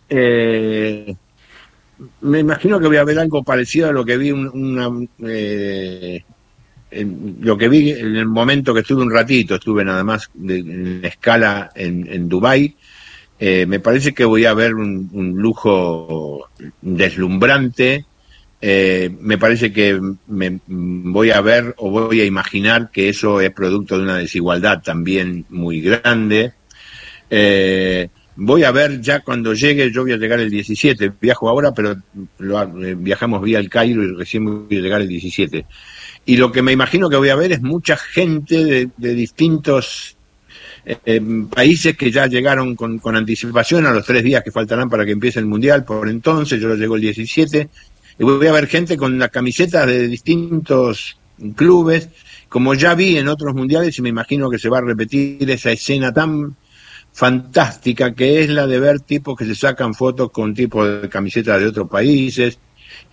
Eh, 0.10 1.15
me 2.22 2.39
imagino 2.39 2.79
que 2.79 2.88
voy 2.88 2.98
a 2.98 3.03
ver 3.03 3.20
algo 3.20 3.43
parecido 3.43 3.89
a 3.89 3.91
lo 3.91 4.05
que 4.05 4.17
vi 4.17 4.31
una, 4.31 4.89
eh, 5.25 6.24
lo 7.41 7.58
que 7.58 7.70
vi 7.70 7.91
en 7.91 8.15
el 8.15 8.27
momento 8.27 8.74
que 8.74 8.81
estuve 8.81 9.03
un 9.03 9.12
ratito, 9.12 9.55
estuve 9.55 9.86
nada 9.86 10.03
más 10.03 10.29
en 10.43 11.05
escala 11.05 11.72
en, 11.75 12.08
en 12.12 12.27
Dubái, 12.27 12.75
eh, 13.43 13.65
me 13.65 13.79
parece 13.79 14.13
que 14.13 14.24
voy 14.24 14.45
a 14.45 14.53
ver 14.53 14.75
un, 14.75 15.10
lujo 15.36 16.48
deslumbrante, 16.81 18.05
eh, 18.62 19.10
me 19.19 19.39
parece 19.39 19.74
que 19.74 20.00
voy 20.27 21.31
a 21.31 21.41
ver 21.41 21.74
o 21.77 21.89
voy 21.89 22.21
a 22.21 22.25
imaginar 22.25 22.91
que 22.91 23.10
eso 23.10 23.41
es 23.41 23.51
producto 23.51 23.98
de 23.98 24.03
una 24.03 24.17
desigualdad 24.17 24.83
también 24.83 25.45
muy 25.50 25.81
grande. 25.81 26.53
Eh, 27.31 28.10
voy 28.36 28.63
a 28.63 28.71
ver 28.71 29.01
ya 29.01 29.21
cuando 29.21 29.55
llegue, 29.55 29.91
yo 29.91 30.03
voy 30.03 30.13
a 30.13 30.17
llegar 30.17 30.39
el 30.39 30.51
17, 30.51 31.12
viajo 31.19 31.50
ahora, 31.50 31.74
pero 31.74 31.95
viajamos 32.98 33.41
vía 33.41 33.57
el 33.57 33.69
Cairo 33.69 34.03
y 34.03 34.15
recién 34.15 34.45
voy 34.45 34.77
a 34.77 34.81
llegar 34.81 35.01
el 35.01 35.07
17 35.07 35.65
y 36.25 36.38
lo 36.38 36.51
que 36.51 36.62
me 36.62 36.71
imagino 36.71 37.10
que 37.10 37.15
voy 37.15 37.29
a 37.29 37.36
ver 37.36 37.51
es 37.51 37.62
mucha 37.62 37.98
gente 37.98 38.89
de, 38.95 39.15
distintos 39.15 40.17
eh, 40.85 41.21
países 41.53 41.95
que 41.95 42.11
ya 42.11 42.27
llegaron 42.27 42.75
con, 42.75 43.00
anticipación 43.15 43.85
a 43.85 43.91
los 43.91 44.05
tres 44.05 44.23
días 44.23 44.43
que 44.43 44.51
faltarán 44.51 44.89
para 44.89 45.05
que 45.05 45.11
empiece 45.11 45.39
el 45.39 45.45
Mundial 45.45 45.83
por 45.85 46.09
entonces, 46.09 46.59
yo 46.59 46.67
lo 46.67 46.75
llego 46.75 46.95
el 46.95 47.01
17, 47.01 47.69
y 48.19 48.23
voy 48.23 48.47
a 48.47 48.51
ver 48.51 48.67
gente 48.67 48.97
con 48.97 49.17
las 49.17 49.29
camisetas 49.29 49.88
de 49.88 50.07
distintos 50.07 51.17
clubes, 51.55 52.09
como 52.50 52.73
ya 52.73 52.95
vi 52.95 53.17
en 53.17 53.27
otros 53.27 53.55
mundiales 53.55 53.97
y 53.97 54.01
me 54.01 54.09
imagino 54.09 54.50
que 54.50 54.59
se 54.59 54.69
va 54.69 54.79
a 54.79 54.81
repetir 54.81 55.50
esa 55.50 55.71
escena 55.71 56.13
tan 56.13 56.55
fantástica 57.13 58.13
que 58.13 58.41
es 58.41 58.50
la 58.50 58.67
de 58.67 58.79
ver 58.79 59.00
tipos 59.00 59.38
que 59.38 59.45
se 59.45 59.55
sacan 59.55 59.93
fotos 59.93 60.31
con 60.31 60.53
tipos 60.53 61.01
de 61.01 61.09
camisetas 61.09 61.59
de 61.59 61.67
otros 61.67 61.89
países, 61.89 62.59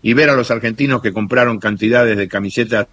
y 0.02 0.12
ver 0.14 0.30
a 0.30 0.36
los 0.36 0.50
argentinos 0.50 1.02
que 1.02 1.12
compraron 1.12 1.58
cantidades 1.58 2.16
de 2.16 2.28
camisetas 2.28 2.86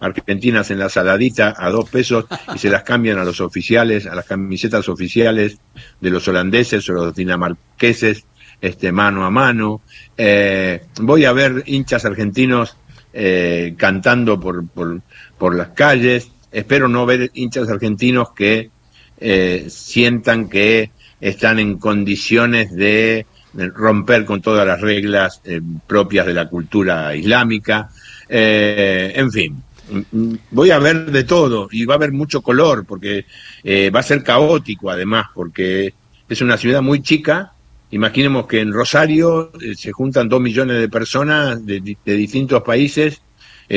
argentinas 0.00 0.70
en 0.70 0.78
la 0.78 0.88
saladita 0.88 1.54
a 1.56 1.70
dos 1.70 1.88
pesos 1.90 2.26
y 2.54 2.58
se 2.58 2.70
las 2.70 2.82
cambian 2.82 3.18
a 3.18 3.24
los 3.24 3.40
oficiales, 3.40 4.06
a 4.06 4.14
las 4.14 4.26
camisetas 4.26 4.88
oficiales 4.88 5.58
de 6.00 6.10
los 6.10 6.26
holandeses 6.28 6.88
o 6.88 6.92
los 6.92 7.14
dinamarqueses, 7.14 8.24
este, 8.60 8.92
mano 8.92 9.24
a 9.24 9.30
mano. 9.30 9.82
Eh, 10.16 10.82
voy 11.00 11.24
a 11.24 11.32
ver 11.32 11.62
hinchas 11.66 12.04
argentinos 12.04 12.76
eh, 13.12 13.74
cantando 13.76 14.38
por, 14.38 14.66
por, 14.68 15.00
por, 15.36 15.54
las 15.54 15.68
calles. 15.68 16.30
Espero 16.52 16.88
no 16.88 17.06
ver 17.06 17.30
hinchas 17.34 17.68
argentinos 17.68 18.32
que 18.32 18.70
eh, 19.20 19.66
sientan 19.68 20.48
que 20.48 20.90
están 21.20 21.58
en 21.58 21.78
condiciones 21.78 22.74
de 22.74 23.26
romper 23.54 24.24
con 24.24 24.40
todas 24.40 24.66
las 24.66 24.80
reglas 24.80 25.40
eh, 25.44 25.60
propias 25.86 26.26
de 26.26 26.34
la 26.34 26.48
cultura 26.48 27.14
islámica, 27.14 27.90
eh, 28.28 29.12
en 29.14 29.32
fin. 29.32 29.62
Voy 30.50 30.70
a 30.70 30.78
ver 30.78 31.10
de 31.10 31.24
todo 31.24 31.68
y 31.70 31.84
va 31.84 31.94
a 31.94 31.96
haber 31.96 32.12
mucho 32.12 32.42
color 32.42 32.84
porque 32.86 33.26
eh, 33.62 33.90
va 33.90 34.00
a 34.00 34.02
ser 34.02 34.22
caótico 34.22 34.90
además 34.90 35.26
porque 35.34 35.94
es 36.28 36.40
una 36.40 36.56
ciudad 36.56 36.82
muy 36.82 37.02
chica. 37.02 37.52
Imaginemos 37.90 38.46
que 38.46 38.60
en 38.60 38.72
Rosario 38.72 39.52
se 39.74 39.92
juntan 39.92 40.28
dos 40.28 40.40
millones 40.40 40.78
de 40.78 40.88
personas 40.88 41.64
de, 41.64 41.80
distintos 42.04 42.62
países 42.62 43.22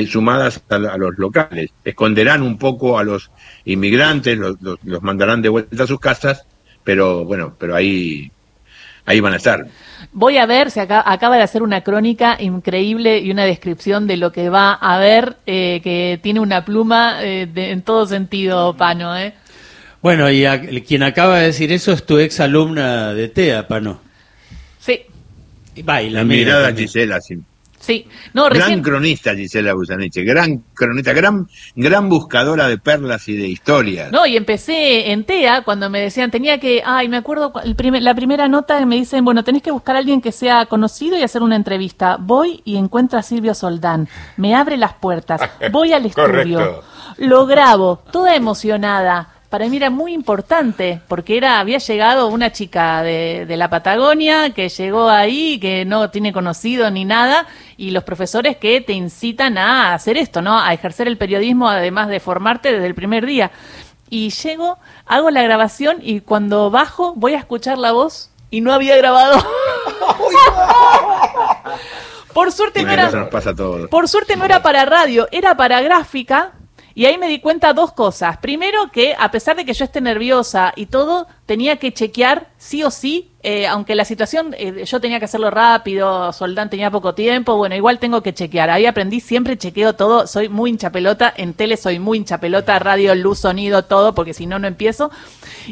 sumadas 0.08 0.62
a, 0.70 0.78
los 0.78 1.18
locales. 1.18 1.72
Esconderán 1.84 2.42
un 2.42 2.58
poco 2.58 3.00
a 3.00 3.04
los 3.04 3.32
inmigrantes, 3.66 4.38
los, 4.38 4.58
los 4.62 5.02
mandarán 5.02 5.42
de 5.42 5.50
vuelta 5.50 5.84
a 5.84 5.88
sus 5.88 6.00
casas, 6.00 6.46
pero 6.84 7.24
bueno, 7.24 7.56
pero 7.58 7.76
ahí 7.76 8.32
ahí 9.06 9.20
van 9.20 9.34
a 9.34 9.38
estar. 9.38 9.68
Voy 10.14 10.38
a 10.38 10.46
ver, 10.46 10.72
se 10.72 10.82
acaba, 10.82 11.38
de 11.38 11.44
hacer 11.44 11.64
una 11.64 11.82
crónica 11.82 12.38
increíble 12.40 13.20
y 13.20 13.32
una 13.32 13.46
descripción 13.46 14.08
de 14.08 14.18
lo 14.18 14.32
que 14.32 14.50
va 14.50 14.74
a 14.74 14.98
ver, 14.98 15.38
eh, 15.46 15.80
que 15.84 16.20
tiene 16.22 16.40
una 16.40 16.66
pluma 16.66 17.24
eh, 17.24 17.48
en 17.56 17.82
todo 17.82 18.06
sentido, 18.06 18.76
Pano. 18.76 19.18
¿eh? 19.18 19.34
Bueno, 20.02 20.30
y 20.30 20.46
quien 20.82 21.04
acaba 21.04 21.40
de 21.40 21.48
decir 21.48 21.72
eso 21.72 21.92
es 21.92 22.06
tu 22.06 22.20
ex 22.20 22.40
alumna 22.40 23.14
de 23.14 23.28
TEA, 23.30 23.68
Pano. 23.68 24.02
Sí. 24.80 25.02
Baila, 25.84 26.24
mirada 26.24 26.74
Gisela, 26.74 27.22
sí. 27.22 27.38
Sí, 27.82 28.08
no, 28.34 28.48
Gran 28.48 28.84
cronista 28.84 29.36
Gisela 29.36 29.74
Busaneche, 29.74 30.24
gran 30.24 30.64
cronista, 30.76 31.14
gran, 31.14 31.48
gran 31.76 32.10
buscadora 32.10 32.68
de 32.68 32.78
perlas 32.78 33.28
y 33.28 33.36
de 33.36 33.48
historias. 33.48 34.12
No, 34.12 34.28
y 34.28 34.38
empecé 34.38 35.12
en 35.12 35.24
TEA 35.24 35.64
cuando 35.64 35.90
me 35.90 36.00
decían, 36.00 36.30
tenía 36.30 36.60
que, 36.60 36.84
ay, 36.86 37.10
me 37.10 37.18
acuerdo, 37.18 37.52
el 37.64 37.76
la 38.04 38.14
primera 38.14 38.48
nota 38.48 38.86
me 38.86 38.98
dicen, 38.98 39.26
bueno, 39.26 39.44
tenés 39.44 39.64
que 39.64 39.72
buscar 39.72 39.96
a 39.96 40.00
alguien 40.00 40.22
que 40.22 40.32
sea 40.32 40.68
conocido 40.68 41.18
y 41.18 41.24
hacer 41.24 41.42
una 41.42 41.56
entrevista. 41.56 42.18
Voy 42.20 42.62
y 42.66 42.78
encuentro 42.78 43.18
a 43.18 43.24
Silvio 43.24 43.56
Soldán, 43.56 44.08
me 44.38 44.54
abre 44.54 44.78
las 44.78 44.94
puertas, 44.94 45.42
voy 45.72 45.94
al 45.94 46.06
estudio, 46.06 46.84
lo 47.18 47.48
grabo, 47.48 48.04
toda 48.12 48.36
emocionada 48.36 49.41
para 49.52 49.68
mí 49.68 49.76
era 49.76 49.90
muy 49.90 50.14
importante, 50.14 51.02
porque 51.10 51.36
era, 51.36 51.60
había 51.60 51.78
llegado 51.78 52.28
una 52.28 52.54
chica 52.54 53.04
de, 53.04 53.46
de, 53.46 53.58
la 53.58 53.70
Patagonia 53.70 54.52
que 54.52 54.70
llegó 54.70 55.10
ahí, 55.10 55.60
que 55.60 55.84
no 55.84 56.10
tiene 56.10 56.32
conocido 56.32 56.90
ni 56.90 57.04
nada, 57.04 57.46
y 57.76 57.92
los 57.92 58.06
profesores 58.06 58.56
que 58.56 58.80
te 58.80 58.94
incitan 58.94 59.58
a 59.58 59.94
hacer 59.94 60.16
esto, 60.16 60.42
¿no? 60.42 60.58
A 60.58 60.74
ejercer 60.74 61.10
el 61.10 61.18
periodismo, 61.18 61.68
además 61.68 62.08
de 62.08 62.22
formarte 62.22 62.72
desde 62.72 62.88
el 62.88 62.96
primer 62.96 63.26
día. 63.26 63.52
Y 64.10 64.30
llego, 64.30 64.80
hago 65.06 65.30
la 65.32 65.44
grabación 65.44 65.98
y 66.02 66.22
cuando 66.22 66.72
bajo 66.72 67.14
voy 67.18 67.34
a 67.34 67.40
escuchar 67.40 67.78
la 67.78 67.92
voz 67.92 68.30
y 68.52 68.62
no 68.62 68.72
había 68.72 68.96
grabado. 68.96 69.38
por 72.34 72.54
suerte 72.54 72.84
no 72.84 72.92
era. 72.92 73.30
Por 73.90 74.08
suerte 74.08 74.38
no 74.38 74.46
era 74.46 74.62
para 74.62 74.86
radio, 74.86 75.28
era 75.30 75.58
para 75.58 75.82
gráfica 75.82 76.54
y 76.94 77.06
ahí 77.06 77.18
me 77.18 77.28
di 77.28 77.40
cuenta 77.40 77.74
dos 77.74 77.94
cosas. 77.94 78.38
Primero 78.38 78.92
que 78.92 79.16
a 79.18 79.32
pesar 79.32 79.56
de 79.56 79.66
que 79.66 79.74
yo 79.74 79.86
esté 79.86 80.02
nerviosa 80.02 80.74
y 80.76 80.88
todo, 80.88 81.28
tenía 81.46 81.78
que 81.78 81.94
chequear 81.94 82.48
sí 82.58 82.84
o 82.84 82.92
sí, 82.92 83.32
eh, 83.44 83.66
aunque 83.66 83.96
la 83.96 84.06
situación 84.06 84.54
eh, 84.58 84.86
yo 84.86 85.02
tenía 85.02 85.18
que 85.20 85.26
hacerlo 85.26 85.50
rápido, 85.50 86.32
Soldán 86.32 86.70
tenía 86.70 86.92
poco 86.92 87.16
tiempo, 87.16 87.56
bueno, 87.56 87.76
igual 87.76 87.98
tengo 87.98 88.22
que 88.22 88.34
chequear. 88.34 88.70
Ahí 88.70 88.86
aprendí, 88.86 89.20
siempre 89.20 89.58
chequeo 89.58 89.94
todo, 89.94 90.28
soy 90.28 90.48
muy 90.48 90.70
hinchapelota, 90.70 91.34
en 91.36 91.54
tele 91.54 91.78
soy 91.78 91.98
muy 91.98 92.20
hinchapelota, 92.20 92.78
radio, 92.80 93.16
luz, 93.16 93.40
sonido, 93.40 93.86
todo, 93.86 94.14
porque 94.14 94.34
si 94.34 94.46
no, 94.46 94.60
no 94.60 94.68
empiezo. 94.68 95.12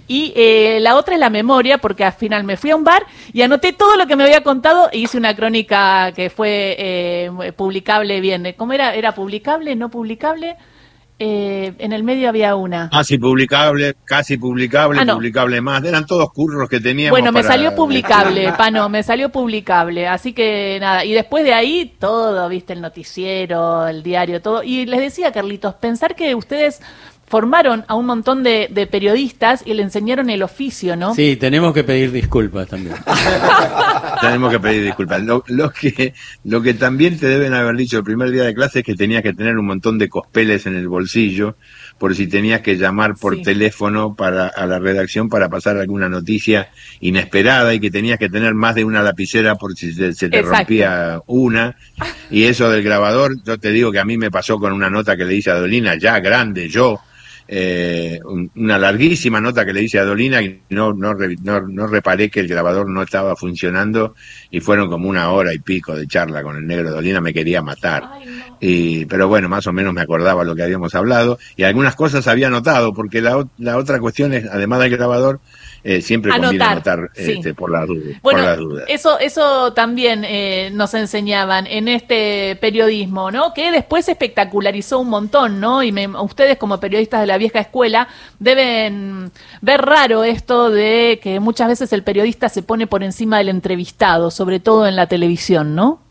Y 0.07 0.33
eh, 0.35 0.79
la 0.81 0.95
otra 0.95 1.13
es 1.13 1.19
la 1.19 1.29
memoria, 1.29 1.77
porque 1.77 2.03
al 2.03 2.13
final 2.13 2.43
me 2.43 2.57
fui 2.57 2.71
a 2.71 2.75
un 2.75 2.83
bar 2.83 3.05
y 3.33 3.41
anoté 3.41 3.73
todo 3.73 3.95
lo 3.95 4.07
que 4.07 4.15
me 4.15 4.23
había 4.23 4.43
contado 4.43 4.89
e 4.91 4.99
hice 4.99 5.17
una 5.17 5.35
crónica 5.35 6.11
que 6.15 6.29
fue 6.29 7.29
publicable 7.55 8.19
bien. 8.19 8.53
¿Cómo 8.57 8.73
era? 8.73 8.95
¿Era 8.95 9.13
publicable? 9.13 9.75
¿No 9.75 9.89
publicable? 9.89 10.57
Eh, 11.21 11.73
en 11.79 11.91
el 11.91 12.03
medio 12.03 12.29
había 12.29 12.55
una. 12.55 12.89
Casi 12.89 13.17
publicable, 13.17 13.93
casi 14.05 14.37
publicable, 14.37 15.01
ah, 15.01 15.13
publicable 15.13 15.59
más. 15.59 15.83
Eran 15.83 16.05
todos 16.05 16.31
curros 16.31 16.69
que 16.69 16.79
teníamos. 16.79 17.11
Bueno, 17.11 17.33
me 17.33 17.43
salió 17.43 17.75
publicable, 17.75 18.53
Pano, 18.57 18.87
me 18.87 19.03
salió 19.03 19.29
publicable. 19.29 20.07
Así 20.07 20.31
que 20.31 20.77
nada, 20.79 21.03
y 21.03 21.11
después 21.11 21.43
de 21.43 21.53
ahí 21.53 21.93
todo, 21.99 22.47
viste, 22.47 22.71
el 22.71 22.79
noticiero, 22.79 23.85
el 23.85 24.01
diario, 24.01 24.41
todo. 24.41 24.63
Y 24.63 24.85
les 24.85 25.01
decía, 25.01 25.33
Carlitos, 25.33 25.75
pensar 25.75 26.15
que 26.15 26.35
ustedes 26.35 26.81
formaron 27.29 27.85
a 27.87 27.93
un 27.93 28.07
montón 28.07 28.43
de, 28.43 28.87
periodistas 28.91 29.61
y 29.65 29.75
le 29.75 29.83
enseñaron 29.83 30.31
el 30.31 30.41
oficio, 30.41 30.95
¿no? 30.95 31.13
Sí, 31.13 31.35
tenemos 31.35 31.73
que 31.73 31.83
pedir 31.83 32.11
disculpas 32.11 32.67
también. 32.67 32.95
tenemos 34.21 34.51
que 34.51 34.59
pedir 34.59 34.83
disculpas. 34.83 35.21
Lo, 35.21 35.43
que, 35.71 36.13
lo 36.43 36.61
que 36.63 36.73
también 36.73 37.19
te 37.19 37.27
deben 37.27 37.53
haber 37.53 37.75
dicho 37.75 37.97
el 37.99 38.03
primer 38.03 38.31
día 38.31 38.43
de 38.43 38.55
clase 38.55 38.79
es 38.79 38.85
que 38.85 38.95
tenías 38.95 39.21
que 39.21 39.33
tener 39.33 39.57
un 39.57 39.67
montón 39.67 39.99
de 39.99 40.09
cospeles 40.09 40.65
en 40.65 40.75
el 40.75 40.87
bolsillo 40.87 41.55
por 41.99 42.15
si 42.15 42.25
tenías 42.25 42.61
que 42.61 42.77
llamar 42.77 43.15
por 43.15 43.39
teléfono 43.41 44.15
para 44.15 44.47
a 44.47 44.65
la 44.65 44.79
redacción 44.79 45.29
para 45.29 45.49
pasar 45.49 45.77
alguna 45.77 46.09
noticia 46.09 46.71
inesperada 46.99 47.73
y 47.75 47.79
que 47.79 47.91
tenías 47.91 48.17
que 48.17 48.29
tener 48.29 48.55
más 48.55 48.73
de 48.73 48.85
una 48.85 49.03
lapicera 49.03 49.55
por 49.55 49.75
si 49.75 49.93
se, 49.93 50.29
te 50.29 50.41
rompía 50.41 51.21
una. 51.27 51.75
Y 52.31 52.45
eso 52.45 52.71
del 52.71 52.81
grabador, 52.81 53.35
yo 53.43 53.59
te 53.59 53.71
digo 53.71 53.91
que 53.91 53.99
a 53.99 54.05
mí 54.05 54.17
me 54.17 54.31
pasó 54.31 54.57
con 54.57 54.73
una 54.73 54.89
nota 54.89 55.15
que 55.15 55.25
le 55.25 55.35
hice 55.35 55.51
a 55.51 55.59
Dolina, 55.59 55.95
ya 55.95 56.19
grande, 56.19 56.69
yo, 56.69 56.99
eh, 57.51 58.19
una 58.55 58.77
larguísima 58.77 59.41
nota 59.41 59.65
que 59.65 59.73
le 59.73 59.81
hice 59.81 59.97
a 59.97 60.05
Dolina 60.05 60.39
y 60.39 60.61
no, 60.69 60.93
no, 60.93 61.15
no, 61.15 61.87
reparé 61.87 62.29
que 62.29 62.41
el 62.41 62.47
grabador 62.47 62.87
no 62.87 63.01
estaba 63.01 63.35
funcionando 63.35 64.13
y 64.51 64.59
fueron 64.59 64.87
como 64.87 65.09
una 65.09 65.31
hora 65.31 65.51
y 65.51 65.57
pico 65.57 65.95
de 65.95 66.05
charla 66.05 66.43
con 66.43 66.57
el 66.57 66.67
negro 66.67 66.91
Dolina, 66.91 67.21
me 67.21 67.33
quería 67.33 67.63
matar. 67.63 68.03
y, 68.59 69.05
pero 69.05 69.27
bueno, 69.27 69.49
más 69.49 69.65
o 69.65 69.73
menos 69.73 69.95
me 69.95 70.01
acordaba 70.01 70.43
lo 70.43 70.55
que 70.55 70.61
habíamos 70.61 70.93
hablado 70.93 71.39
y 71.55 71.63
algunas 71.63 71.95
cosas 71.95 72.27
había 72.27 72.51
notado 72.51 72.93
porque 72.93 73.19
la, 73.19 73.43
la 73.57 73.77
otra 73.77 73.99
cuestión 73.99 74.31
es, 74.33 74.45
además 74.45 74.81
del 74.81 74.91
grabador, 74.91 75.39
eh, 75.83 76.01
siempre 76.01 76.31
conviene 76.31 76.63
anotar 76.63 77.09
este, 77.15 77.53
por, 77.53 77.71
las 77.71 77.87
dudas, 77.87 78.17
bueno, 78.21 78.79
Eso, 78.87 79.17
eso 79.19 79.73
también 79.73 80.23
eh, 80.25 80.69
nos 80.73 80.93
enseñaban 80.93 81.67
en 81.67 81.87
este 81.87 82.57
periodismo, 82.59 83.31
¿no? 83.31 83.53
Que 83.53 83.71
después 83.71 84.05
se 84.05 84.11
espectacularizó 84.11 84.99
un 84.99 85.09
montón, 85.09 85.59
¿no? 85.59 85.83
Y 85.83 85.93
ustedes 86.21 86.57
como 86.57 86.79
periodistas 86.79 87.21
de 87.21 87.27
la 87.27 87.37
vieja 87.37 87.59
escuela 87.59 88.07
deben 88.39 89.31
ver 89.61 89.81
raro 89.81 90.23
esto 90.23 90.69
de 90.69 91.19
que 91.21 91.39
muchas 91.39 91.69
veces 91.69 91.93
el 91.93 92.03
periodista 92.03 92.49
se 92.49 92.63
pone 92.63 92.87
por 92.87 93.03
encima 93.03 93.37
del 93.37 93.49
entrevistado, 93.49 94.31
sobre 94.31 94.59
todo 94.59 94.87
en 94.87 94.95
la 94.95 95.07
televisión, 95.07 95.75
¿no? 95.75 96.01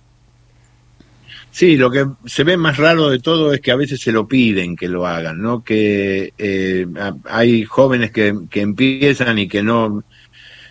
Sí, 1.59 1.77
lo 1.77 1.91
que 1.91 2.07
se 2.25 2.45
ve 2.45 2.57
más 2.57 2.77
raro 2.77 3.11
de 3.11 3.19
todo 3.19 3.53
es 3.53 3.61
que 3.61 3.73
a 3.73 3.77
veces 3.77 4.00
se 4.00 4.12
lo 4.12 4.29
piden 4.29 4.77
que 4.77 4.87
lo 4.87 5.09
hagan, 5.09 5.43
¿no? 5.43 5.65
Que 5.65 6.33
eh, 6.38 6.87
hay 7.25 7.65
jóvenes 7.65 8.12
que, 8.12 8.33
que, 8.49 8.61
empiezan 8.61 9.41
y 9.41 9.49
que 9.49 9.61
no, 9.61 10.05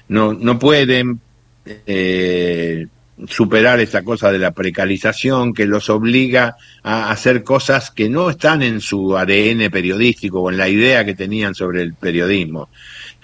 no, 0.08 0.32
no 0.32 0.58
pueden 0.58 1.20
eh, 1.66 2.88
superar 3.28 3.82
esa 3.82 4.02
cosa 4.04 4.32
de 4.32 4.40
la 4.40 4.52
precarización 4.52 5.54
que 5.54 5.66
los 5.66 5.90
obliga 5.90 6.56
a 6.84 7.12
hacer 7.12 7.44
cosas 7.44 7.92
que 7.92 8.08
no 8.08 8.30
están 8.30 8.62
en 8.64 8.80
su 8.80 9.18
ADN 9.18 9.70
periodístico 9.70 10.40
o 10.40 10.52
en 10.52 10.58
la 10.58 10.70
idea 10.70 11.04
que 11.04 11.16
tenían 11.16 11.54
sobre 11.54 11.82
el 11.82 11.96
periodismo. 11.96 12.70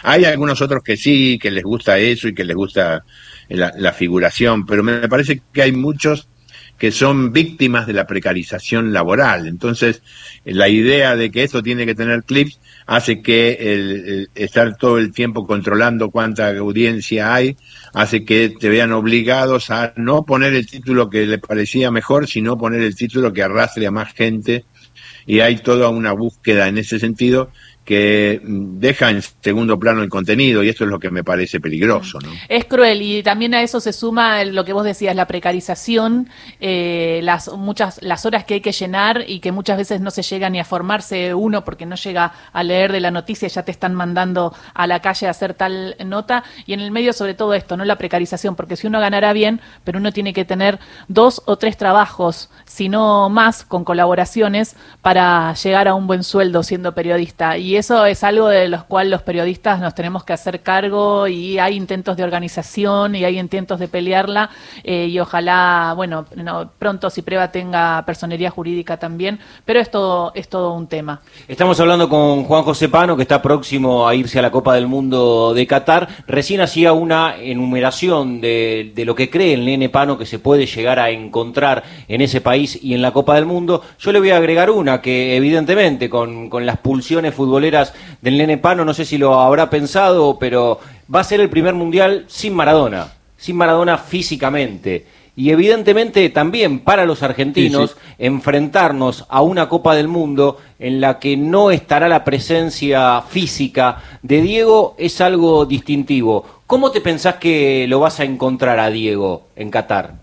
Hay 0.02 0.26
algunos 0.26 0.62
otros 0.62 0.84
que 0.84 0.98
sí, 0.98 1.40
que 1.42 1.50
les 1.50 1.64
gusta 1.64 1.98
eso 1.98 2.28
y 2.28 2.36
que 2.36 2.44
les 2.44 2.58
gusta 2.58 3.06
la 3.48 3.94
figuración, 3.94 4.66
pero 4.66 4.84
me 4.84 5.08
parece 5.08 5.42
que 5.54 5.62
hay 5.62 5.72
muchos 5.72 6.28
que 6.78 6.92
son 6.92 7.32
víctimas 7.32 7.88
de 7.88 7.94
la 7.94 8.06
precarización 8.06 8.92
laboral. 8.92 9.48
Entonces, 9.48 10.02
la 10.44 10.68
idea 10.68 11.16
de 11.16 11.32
que 11.32 11.44
esto 11.44 11.64
tiene 11.64 11.86
que 11.86 11.96
tener 11.96 12.24
clips 12.24 12.60
hace 12.86 13.22
que 13.22 13.58
el, 13.60 14.30
estar 14.36 14.76
todo 14.76 14.98
el 14.98 15.14
tiempo 15.14 15.48
controlando 15.48 16.10
cuánta 16.10 16.50
audiencia 16.50 17.34
hay, 17.34 17.56
hace 17.94 18.26
que 18.26 18.50
te 18.50 18.70
vean 18.70 18.92
obligados 18.92 19.70
a 19.70 19.94
no 19.96 20.24
poner 20.26 20.54
el 20.54 20.68
título 20.68 21.10
que 21.10 21.26
le 21.26 21.38
parecía 21.38 21.92
mejor, 21.92 22.28
sino 22.28 22.58
poner 22.58 22.82
el 22.82 22.96
título 22.96 23.32
que 23.32 23.44
arrastre 23.44 23.88
a 23.88 23.92
más 23.92 24.14
gente. 24.14 24.66
Y 25.26 25.40
hay 25.40 25.58
toda 25.58 25.88
una 25.88 26.12
búsqueda 26.12 26.68
en 26.68 26.78
ese 26.78 27.00
sentido 27.00 27.50
que 27.86 28.40
deja 28.44 29.10
en 29.10 29.22
segundo 29.22 29.78
plano 29.78 30.04
el 30.04 30.10
contenido 30.10 30.64
y 30.64 30.70
esto 30.70 30.86
es 30.86 30.90
lo 30.90 31.00
que 31.00 31.12
me 31.12 31.24
parece 31.24 31.60
peligroso. 31.60 32.20
¿no? 32.20 32.32
Es 32.48 32.66
cruel 32.66 33.02
y 33.02 33.24
también 33.24 33.54
a 33.54 33.62
eso 33.62 33.80
se 33.80 33.92
suma 33.92 34.44
lo 34.46 34.64
que 34.64 34.72
vos 34.72 34.86
decías, 34.86 35.16
la 35.16 35.28
precarización, 35.28 36.30
eh, 36.62 37.20
las 37.24 37.52
muchas 37.52 38.02
las 38.02 38.26
horas 38.26 38.46
que 38.46 38.56
hay 38.56 38.62
que 38.62 38.72
llenar 38.72 39.26
y 39.28 39.40
que 39.40 39.52
muchas 39.52 39.78
veces 39.78 40.00
no 40.00 40.12
se 40.12 40.22
llega 40.22 40.50
ni 40.50 40.60
a 40.60 40.66
formarse 40.66 41.34
uno 41.34 41.66
porque 41.66 41.86
no 41.86 41.96
llega 41.96 42.34
a 42.54 42.64
leer 42.64 42.92
de 42.92 43.02
la 43.02 43.12
noticia, 43.12 43.48
ya 43.50 43.64
te 43.64 43.72
están 43.72 43.94
mandando 43.96 44.56
a 44.74 44.88
la 44.88 45.02
calle 45.02 45.28
a 45.28 45.32
hacer 45.32 45.54
tal 45.54 45.96
nota 46.06 46.44
y 46.66 46.74
en 46.74 46.80
el 46.80 46.92
medio 46.92 47.12
sobre 47.12 47.34
todo 47.34 47.54
esto, 47.54 47.76
no 47.76 47.84
la 47.84 47.98
precarización, 47.98 48.56
porque 48.56 48.78
si 48.78 48.88
uno 48.88 49.00
ganará 49.02 49.34
bien, 49.34 49.60
pero 49.84 50.00
uno 50.00 50.12
tiene 50.14 50.34
que 50.34 50.46
tener 50.46 50.80
dos 51.10 51.42
o 51.46 51.58
tres 51.58 51.76
trabajos, 51.76 52.50
si 52.66 52.88
no 52.88 53.30
más, 53.30 53.64
con 53.66 53.84
colaboraciones 53.84 54.76
para 55.02 55.54
llegar 55.56 55.88
a 55.88 55.96
un 55.96 56.08
buen 56.08 56.24
sueldo 56.24 56.64
siendo 56.64 56.94
periodista 56.94 57.58
y 57.58 57.73
y 57.74 57.78
eso 57.78 58.06
es 58.06 58.24
algo 58.24 58.50
de 58.50 58.68
los 58.68 58.84
cual 58.84 59.10
los 59.10 59.24
periodistas 59.24 59.80
nos 59.80 59.96
tenemos 59.96 60.24
que 60.24 60.32
hacer 60.32 60.62
cargo 60.62 61.28
y 61.28 61.58
hay 61.58 61.76
intentos 61.76 62.16
de 62.16 62.24
organización 62.24 63.16
y 63.16 63.26
hay 63.26 63.40
intentos 63.40 63.80
de 63.80 63.88
pelearla 63.88 64.52
eh, 64.84 65.08
y 65.08 65.18
ojalá, 65.20 65.94
bueno, 65.96 66.24
pronto 66.78 67.10
si 67.10 67.24
prueba 67.24 67.52
tenga 67.52 68.04
personería 68.06 68.52
jurídica 68.52 68.98
también, 68.98 69.40
pero 69.66 69.80
es 69.80 69.90
todo, 69.90 70.32
es 70.36 70.50
todo 70.50 70.76
un 70.76 70.86
tema. 70.86 71.22
Estamos 71.48 71.80
hablando 71.80 72.08
con 72.08 72.44
Juan 72.44 72.62
José 72.62 72.90
Pano, 72.90 73.16
que 73.16 73.24
está 73.24 73.42
próximo 73.42 74.08
a 74.08 74.14
irse 74.14 74.38
a 74.38 74.44
la 74.44 74.52
Copa 74.52 74.76
del 74.76 74.86
Mundo 74.86 75.56
de 75.56 75.66
Qatar. 75.66 76.08
Recién 76.28 76.62
hacía 76.62 76.94
una 76.94 77.38
enumeración 77.38 78.40
de, 78.40 78.92
de 78.94 79.04
lo 79.04 79.16
que 79.16 79.32
cree 79.32 79.56
el 79.56 79.66
nene 79.66 79.90
Pano 79.90 80.20
que 80.20 80.28
se 80.28 80.38
puede 80.38 80.68
llegar 80.68 81.00
a 81.00 81.10
encontrar 81.10 81.82
en 82.08 82.22
ese 82.22 82.40
país 82.40 82.78
y 82.84 82.94
en 82.94 83.02
la 83.02 83.14
Copa 83.14 83.34
del 83.34 83.48
Mundo. 83.48 83.82
Yo 83.98 84.12
le 84.12 84.20
voy 84.20 84.30
a 84.30 84.38
agregar 84.38 84.70
una 84.70 85.02
que 85.02 85.36
evidentemente 85.36 86.08
con, 86.08 86.52
con 86.52 86.68
las 86.68 86.78
pulsiones 86.78 87.34
futbolísticas 87.34 87.63
del 88.22 88.38
Nene 88.38 88.58
Pano, 88.58 88.86
no 88.86 88.94
sé 88.94 89.06
si 89.06 89.18
lo 89.18 89.40
habrá 89.40 89.70
pensado, 89.70 90.38
pero 90.40 90.80
va 91.14 91.22
a 91.22 91.24
ser 91.24 91.40
el 91.40 91.50
primer 91.50 91.74
mundial 91.74 92.26
sin 92.28 92.54
Maradona, 92.54 93.14
sin 93.38 93.56
Maradona 93.56 93.98
físicamente. 93.98 95.06
Y 95.36 95.50
evidentemente 95.50 96.30
también 96.30 96.80
para 96.80 97.06
los 97.06 97.24
argentinos 97.24 97.98
enfrentarnos 98.20 99.26
a 99.30 99.42
una 99.42 99.68
Copa 99.68 99.96
del 99.96 100.08
Mundo 100.08 100.60
en 100.78 101.02
la 101.02 101.18
que 101.18 101.36
no 101.36 101.72
estará 101.72 102.08
la 102.08 102.24
presencia 102.24 103.22
física 103.22 104.04
de 104.22 104.42
Diego 104.42 104.94
es 105.00 105.22
algo 105.22 105.66
distintivo. 105.66 106.46
¿Cómo 106.68 106.92
te 106.92 107.02
pensás 107.02 107.36
que 107.36 107.88
lo 107.88 108.00
vas 108.00 108.20
a 108.20 108.26
encontrar 108.26 108.80
a 108.80 108.92
Diego 108.92 109.48
en 109.56 109.72
Qatar? 109.72 110.23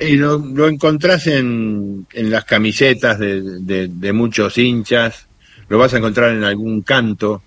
Y 0.00 0.16
lo, 0.16 0.38
lo 0.38 0.68
encontrás 0.68 1.26
en, 1.26 2.06
en 2.12 2.30
las 2.30 2.44
camisetas 2.44 3.18
de, 3.18 3.88
de, 3.88 4.12
muchos 4.12 4.58
hinchas, 4.58 5.28
lo 5.68 5.78
vas 5.78 5.94
a 5.94 5.98
encontrar 5.98 6.34
en 6.34 6.44
algún 6.44 6.82
canto. 6.82 7.42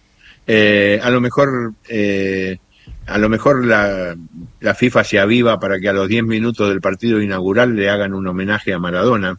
Eh, 0.46 1.00
a 1.04 1.10
lo 1.10 1.20
mejor, 1.20 1.74
eh, 1.90 2.58
a 3.06 3.18
lo 3.18 3.28
mejor 3.28 3.66
la, 3.66 4.16
la, 4.62 4.76
FIFA 4.76 5.04
se 5.04 5.20
aviva 5.20 5.60
para 5.60 5.80
que 5.80 5.90
a 5.90 5.94
los 5.94 6.08
10 6.08 6.24
minutos 6.24 6.70
del 6.70 6.80
partido 6.80 7.22
inaugural 7.22 7.76
le 7.76 7.90
hagan 7.90 8.14
un 8.14 8.28
homenaje 8.28 8.74
a 8.74 8.80
Maradona, 8.80 9.38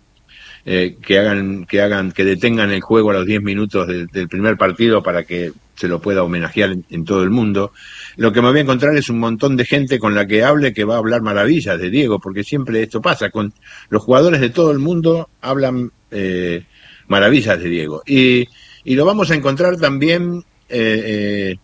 eh, 0.66 0.99
que 1.01 1.18
hagan, 1.18 1.64
que 1.64 1.81
hagan, 1.81 2.12
que 2.12 2.27
detengan 2.27 2.71
el 2.73 2.83
juego 2.83 3.11
a 3.11 3.14
los 3.14 3.27
10 3.27 3.42
minutos 3.42 3.88
del 3.88 4.29
primer 4.29 4.59
partido 4.59 5.03
para 5.03 5.25
que 5.25 5.53
se 5.79 5.88
lo 5.88 6.01
pueda 6.01 6.23
homenajear 6.23 6.77
en 6.91 7.05
todo 7.05 7.23
el 7.23 7.31
mundo 7.31 7.73
lo 8.19 8.33
que 8.33 8.43
me 8.43 8.49
voy 8.49 8.59
a 8.59 8.62
encontrar 8.62 8.97
es 8.97 9.09
un 9.11 9.21
montón 9.21 9.57
de 9.57 9.64
gente 9.64 10.01
con 10.01 10.12
la 10.12 10.27
que 10.27 10.43
hable 10.43 10.75
que 10.75 10.83
va 10.83 10.97
a 10.97 10.99
hablar 10.99 11.23
maravillas 11.23 11.79
de 11.79 11.88
Diego, 11.88 12.19
porque 12.19 12.43
siempre 12.43 12.83
esto 12.83 13.01
pasa, 13.01 13.31
con 13.31 13.55
los 13.91 14.03
jugadores 14.03 14.41
de 14.41 14.51
todo 14.51 14.73
el 14.73 14.81
mundo 14.81 15.31
hablan 15.41 15.93
eh, 16.11 16.64
maravillas 17.07 17.61
de 17.62 17.69
Diego. 17.69 18.03
Y, 18.05 18.49
y, 18.83 18.97
lo 18.97 19.05
vamos 19.05 19.31
a 19.31 19.37
encontrar 19.37 19.77
también 19.77 20.43
eh, 20.69 21.03
eh, 21.07 21.57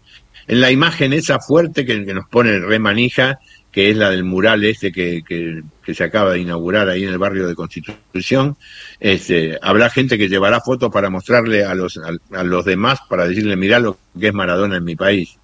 en 0.47 0.61
la 0.61 0.71
imagen 0.71 1.13
esa 1.13 1.41
fuerte 1.41 1.85
que, 1.85 2.05
que 2.05 2.15
nos 2.15 2.29
pone 2.29 2.61
Remanija, 2.61 3.41
que 3.75 3.91
es 3.91 3.97
la 3.97 4.09
del 4.09 4.23
mural 4.23 4.63
este 4.65 4.93
que, 4.93 5.25
que, 5.27 5.65
se 5.93 6.05
acaba 6.05 6.33
de 6.33 6.39
inaugurar 6.39 6.89
ahí 6.89 7.03
en 7.03 7.11
el 7.11 7.19
barrio 7.19 7.49
de 7.49 7.57
Constitución. 7.57 8.57
Este, 9.01 9.59
habrá 9.61 9.91
gente 9.91 10.17
que 10.17 10.29
llevará 10.29 10.61
fotos 10.61 10.93
para 10.93 11.11
mostrarle 11.11 11.65
a 11.65 11.75
los, 11.75 11.99
a, 11.99 12.45
los 12.45 12.65
demás, 12.65 13.01
para 13.09 13.27
decirle, 13.27 13.57
mirá 13.57 13.81
lo 13.81 13.99
que 14.19 14.29
es 14.29 14.33
Maradona 14.33 14.77
en 14.77 14.85
mi 14.85 14.95
país. 14.95 15.37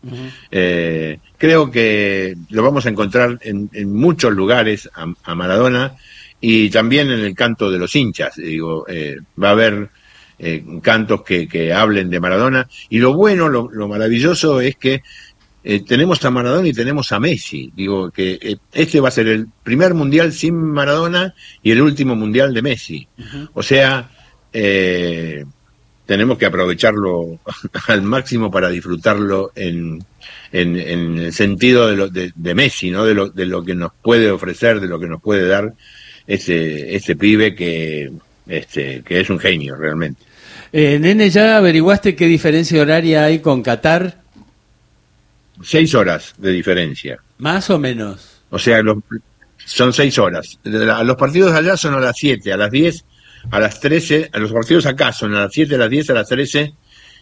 eh, 0.53 1.19
creo 1.37 1.73
que 1.73 2.37
lo 2.51 2.63
vamos 2.63 2.87
a 2.87 2.91
encontrar 2.91 3.37
en, 3.43 3.69
en 3.73 3.93
muchos 3.93 4.33
lugares 4.33 4.89
a, 4.95 5.35
Maradona 5.35 5.97
y 6.41 6.71
también 6.71 7.11
en 7.11 7.21
el 7.21 7.35
canto 7.35 7.69
de 7.69 7.79
los 7.79 7.97
hinchas. 7.97 8.37
Digo, 8.37 8.87
eh, 8.89 9.17
va 9.43 9.49
a 9.49 9.53
haber 9.53 9.91
eh, 10.39 10.65
cantos 10.81 11.23
que, 11.23 11.49
que 11.49 11.73
hablen 11.73 12.09
de 12.11 12.21
Maradona. 12.21 12.69
Y 12.89 12.99
lo 12.99 13.13
bueno, 13.13 13.49
lo, 13.49 13.69
lo 13.73 13.89
maravilloso 13.89 14.61
es 14.61 14.77
que 14.77 15.03
eh, 15.63 15.85
tenemos 15.87 16.25
a 16.25 16.31
Maradona 16.31 16.69
y 16.69 16.73
tenemos 16.73 17.13
a 17.13 17.21
Messi. 17.21 17.71
Digo 17.77 18.11
que 18.11 18.39
eh, 18.41 18.57
este 18.73 19.01
va 19.01 19.09
a 19.09 19.13
ser 19.13 19.29
el 19.29 19.47
primer 19.63 19.93
mundial 19.95 20.33
sin 20.33 20.55
Maradona 20.55 21.35
y 21.63 21.71
el 21.71 21.83
último 21.83 22.17
mundial 22.17 22.55
de 22.55 22.63
Messi. 22.63 23.09
O 23.53 23.63
sea, 23.63 24.11
eh, 24.53 25.45
tenemos 26.07 26.39
que 26.39 26.47
aprovecharlo 26.47 27.41
al 27.89 28.03
máximo 28.03 28.51
para 28.51 28.71
disfrutarlo 28.71 29.53
en, 29.55 30.03
en, 30.51 30.77
el 30.77 31.33
sentido 31.33 31.89
de, 31.89 31.97
lo, 31.97 32.09
de, 32.09 32.55
Messi, 32.55 32.91
¿no? 32.91 33.05
De 33.05 33.15
lo, 33.15 33.29
de 33.29 33.45
lo 33.45 33.63
que 33.63 33.75
nos 33.75 33.93
puede 34.03 34.31
ofrecer, 34.31 34.81
de 34.81 34.89
lo 34.89 34.99
que 34.99 35.09
nos 35.09 35.21
puede 35.21 35.47
dar 35.47 35.75
ese, 36.27 36.97
ese 36.97 37.17
pibe 37.17 37.55
que, 37.55 38.11
este, 38.49 39.03
que 39.03 39.21
es 39.21 39.29
un 39.29 39.39
genio 39.39 39.77
realmente. 39.77 40.23
nene, 40.73 41.29
¿ya 41.29 41.59
averiguaste 41.59 42.17
qué 42.17 42.27
diferencia 42.27 42.81
horaria 42.81 43.25
hay 43.25 43.41
con 43.41 43.63
Qatar? 43.63 44.20
Seis 45.63 45.95
horas 45.95 46.35
de 46.39 46.53
diferencia. 46.53 47.19
Más 47.39 47.71
o 47.71 47.79
menos. 47.79 48.43
O 48.51 48.59
sea, 48.59 48.83
los, 48.83 48.99
son 49.65 49.93
seis 49.93 50.19
horas. 50.19 50.59
Los 50.65 51.17
partidos 51.17 51.53
allá 51.53 51.77
son 51.77 51.95
a 51.95 52.01
las 52.01 52.17
siete, 52.17 52.53
a 52.53 52.57
las 52.57 52.71
diez, 52.71 53.05
a 53.51 53.61
las 53.61 53.81
trece. 53.81 54.31
Los 54.35 54.53
partidos 54.53 54.87
acá 54.87 55.13
son 55.13 55.35
a 55.35 55.43
las 55.43 55.53
siete, 55.53 55.77
a 55.77 55.79
las 55.79 55.91
diez, 55.91 56.11
a 56.11 56.15
las 56.15 56.29
trece 56.29 56.75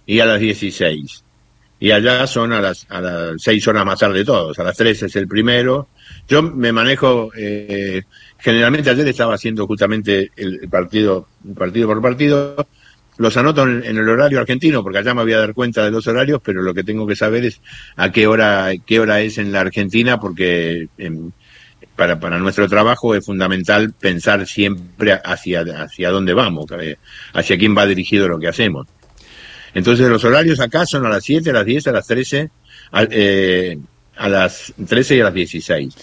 y 0.06 0.20
a 0.20 0.26
las 0.26 0.40
dieciséis. 0.40 1.24
Y 1.80 1.92
allá 1.92 2.26
son 2.26 2.52
a 2.52 2.60
las, 2.60 2.86
a 2.88 3.00
las 3.00 3.32
seis 3.38 3.66
horas 3.68 3.84
más 3.84 4.00
tarde 4.00 4.24
todos. 4.24 4.58
A 4.58 4.64
las 4.64 4.76
trece 4.76 5.06
es 5.06 5.16
el 5.16 5.28
primero. 5.28 5.88
Yo 6.26 6.42
me 6.42 6.72
manejo, 6.72 7.30
eh, 7.36 8.02
generalmente 8.38 8.90
ayer 8.90 9.06
estaba 9.06 9.34
haciendo 9.34 9.66
justamente 9.66 10.32
el, 10.36 10.68
partido, 10.68 11.28
partido 11.56 11.88
por 11.88 12.02
partido 12.02 12.66
los 13.18 13.36
anoto 13.36 13.64
en, 13.64 13.84
el 13.84 14.08
horario 14.08 14.40
argentino, 14.40 14.82
porque 14.82 14.98
allá 14.98 15.12
me 15.12 15.22
voy 15.22 15.32
a 15.32 15.38
dar 15.38 15.52
cuenta 15.52 15.84
de 15.84 15.90
los 15.90 16.06
horarios, 16.06 16.40
pero 16.42 16.62
lo 16.62 16.72
que 16.72 16.84
tengo 16.84 17.06
que 17.06 17.16
saber 17.16 17.44
es 17.44 17.60
a 17.96 18.10
qué 18.10 18.26
hora, 18.26 18.70
qué 18.86 19.00
hora 19.00 19.20
es 19.20 19.38
en 19.38 19.52
la 19.52 19.60
Argentina, 19.60 20.18
porque 20.20 20.88
em, 20.98 21.32
para, 21.96 22.20
para 22.20 22.38
nuestro 22.38 22.68
trabajo 22.68 23.14
es 23.14 23.26
fundamental 23.26 23.92
pensar 23.92 24.46
siempre 24.46 25.18
hacia, 25.24 25.62
hacia 25.62 26.10
dónde 26.10 26.32
vamos, 26.32 26.66
eh, 26.80 26.96
hacia 27.32 27.58
quién 27.58 27.76
va 27.76 27.86
dirigido 27.86 28.28
lo 28.28 28.38
que 28.38 28.48
hacemos. 28.48 28.86
Entonces 29.74 30.08
los 30.08 30.24
horarios 30.24 30.60
acá 30.60 30.86
son 30.86 31.04
a 31.04 31.08
las 31.08 31.24
7, 31.24 31.50
a 31.50 31.52
las 31.52 31.66
10, 31.66 31.88
a 31.88 31.92
las 31.92 32.06
13, 32.06 32.50
a, 32.92 33.06
eh, 33.10 33.78
a 34.16 34.28
las 34.28 34.72
13 34.86 35.16
y 35.16 35.20
a 35.20 35.24
las 35.24 35.34
16. 35.34 35.94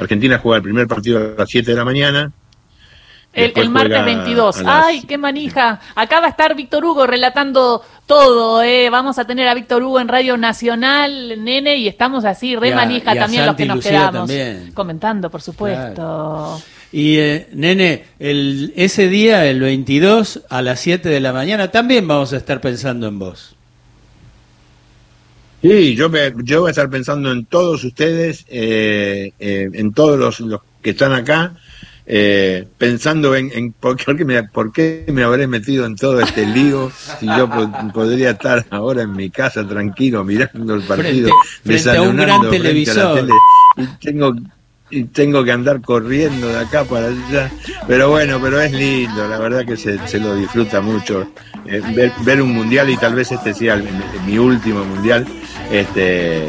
Argentina 0.00 0.38
juega 0.38 0.56
el 0.56 0.62
primer 0.62 0.86
partido 0.86 1.18
a 1.18 1.38
las 1.38 1.48
7 1.48 1.70
de 1.70 1.76
la 1.76 1.84
mañana, 1.84 2.32
el, 3.32 3.70
martes 3.70 4.04
22. 4.04 4.62
¡Ay, 4.64 5.02
qué 5.02 5.18
manija! 5.18 5.80
Acá 5.94 6.20
va 6.20 6.26
a 6.26 6.30
estar 6.30 6.54
Víctor 6.54 6.84
Hugo 6.84 7.06
relatando 7.06 7.82
todo. 8.06 8.62
¿eh? 8.62 8.88
Vamos 8.90 9.18
a 9.18 9.26
tener 9.26 9.48
a 9.48 9.54
Víctor 9.54 9.82
Hugo 9.82 10.00
en 10.00 10.08
Radio 10.08 10.36
Nacional, 10.36 11.44
nene, 11.44 11.76
y 11.76 11.88
estamos 11.88 12.24
así, 12.24 12.56
re 12.56 12.74
manija 12.74 13.14
también 13.14 13.46
los 13.46 13.56
que 13.56 13.66
nos 13.66 13.84
quedamos. 13.84 14.30
Comentando, 14.74 15.30
por 15.30 15.42
supuesto. 15.42 16.60
Y, 16.90 17.18
eh, 17.18 17.48
nene, 17.52 18.04
el, 18.18 18.72
ese 18.74 19.08
día, 19.08 19.44
el 19.44 19.60
22, 19.60 20.44
a 20.48 20.62
las 20.62 20.80
7 20.80 21.08
de 21.08 21.20
la 21.20 21.34
mañana, 21.34 21.70
también 21.70 22.08
vamos 22.08 22.32
a 22.32 22.38
estar 22.38 22.60
pensando 22.62 23.06
en 23.06 23.18
vos. 23.18 23.54
Sí, 25.60 25.96
yo, 25.96 26.08
yo 26.44 26.60
voy 26.60 26.68
a 26.68 26.70
estar 26.70 26.88
pensando 26.88 27.30
en 27.30 27.44
todos 27.44 27.84
ustedes, 27.84 28.46
eh, 28.48 29.32
en 29.38 29.92
todos 29.92 30.18
los, 30.18 30.40
los 30.40 30.60
que 30.80 30.90
están 30.90 31.12
acá 31.12 31.56
eh, 32.10 32.66
pensando 32.78 33.36
en, 33.36 33.72
por, 33.72 33.96
qué 33.98 34.24
me, 34.24 34.42
por, 34.44 34.72
qué 34.72 35.04
me, 35.08 35.24
habré 35.24 35.46
metido 35.46 35.84
en 35.84 35.94
todo 35.94 36.20
este 36.20 36.46
lío 36.46 36.90
si 37.20 37.26
yo 37.26 37.50
podría 37.92 38.30
estar 38.30 38.64
ahora 38.70 39.02
en 39.02 39.12
mi 39.12 39.28
casa 39.28 39.68
tranquilo 39.68 40.24
mirando 40.24 40.74
el 40.74 40.82
partido, 40.84 41.28
frente, 41.62 41.90
a 41.90 42.00
un 42.00 42.16
gran 42.16 42.48
televisor. 42.48 43.28
y 43.76 43.86
tengo 44.00 44.34
y 44.90 45.04
tengo 45.04 45.44
que 45.44 45.52
andar 45.52 45.82
corriendo 45.82 46.48
de 46.48 46.58
acá 46.60 46.82
para 46.84 47.08
allá, 47.08 47.50
pero 47.86 48.08
bueno, 48.08 48.40
pero 48.40 48.58
es 48.58 48.72
lindo, 48.72 49.28
la 49.28 49.38
verdad 49.38 49.66
que 49.66 49.76
se, 49.76 49.98
se 50.08 50.18
lo 50.18 50.34
disfruta 50.34 50.80
mucho 50.80 51.30
eh, 51.66 51.82
ver, 51.94 52.10
ver, 52.24 52.40
un 52.40 52.54
mundial 52.54 52.88
y 52.88 52.96
tal 52.96 53.14
vez 53.14 53.30
este 53.30 53.52
sea 53.52 53.78
mi 54.24 54.38
último 54.38 54.82
mundial, 54.86 55.26
este 55.70 56.48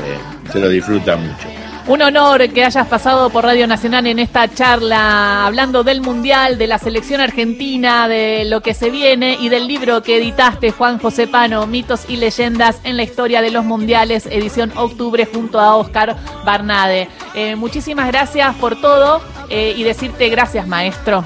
se 0.54 0.60
lo 0.60 0.70
disfruta 0.70 1.18
mucho. 1.18 1.69
Un 1.90 2.04
honor 2.04 2.50
que 2.50 2.64
hayas 2.64 2.88
pasado 2.88 3.32
por 3.32 3.46
Radio 3.46 3.66
Nacional 3.66 4.06
en 4.06 4.20
esta 4.20 4.48
charla 4.48 5.48
hablando 5.48 5.84
del 5.84 6.02
Mundial, 6.02 6.60
de 6.60 6.68
la 6.68 6.78
selección 6.78 7.20
argentina, 7.20 8.08
de 8.08 8.46
lo 8.46 8.62
que 8.62 8.76
se 8.76 8.92
viene 8.92 9.40
y 9.42 9.50
del 9.50 9.68
libro 9.68 10.04
que 10.04 10.18
editaste, 10.18 10.70
Juan 10.70 11.00
José 11.00 11.26
Pano, 11.26 11.66
Mitos 11.66 12.08
y 12.08 12.18
Leyendas 12.18 12.80
en 12.84 12.96
la 12.96 13.02
historia 13.02 13.42
de 13.42 13.50
los 13.50 13.66
Mundiales, 13.66 14.28
edición 14.28 14.72
octubre, 14.78 15.26
junto 15.26 15.60
a 15.60 15.78
Oscar 15.78 16.16
Barnade. 16.46 17.10
Eh, 17.34 17.56
muchísimas 17.56 18.06
gracias 18.06 18.56
por 18.58 18.80
todo 18.80 19.20
eh, 19.50 19.74
y 19.76 19.82
decirte 19.82 20.30
gracias, 20.30 20.68
maestro. 20.68 21.26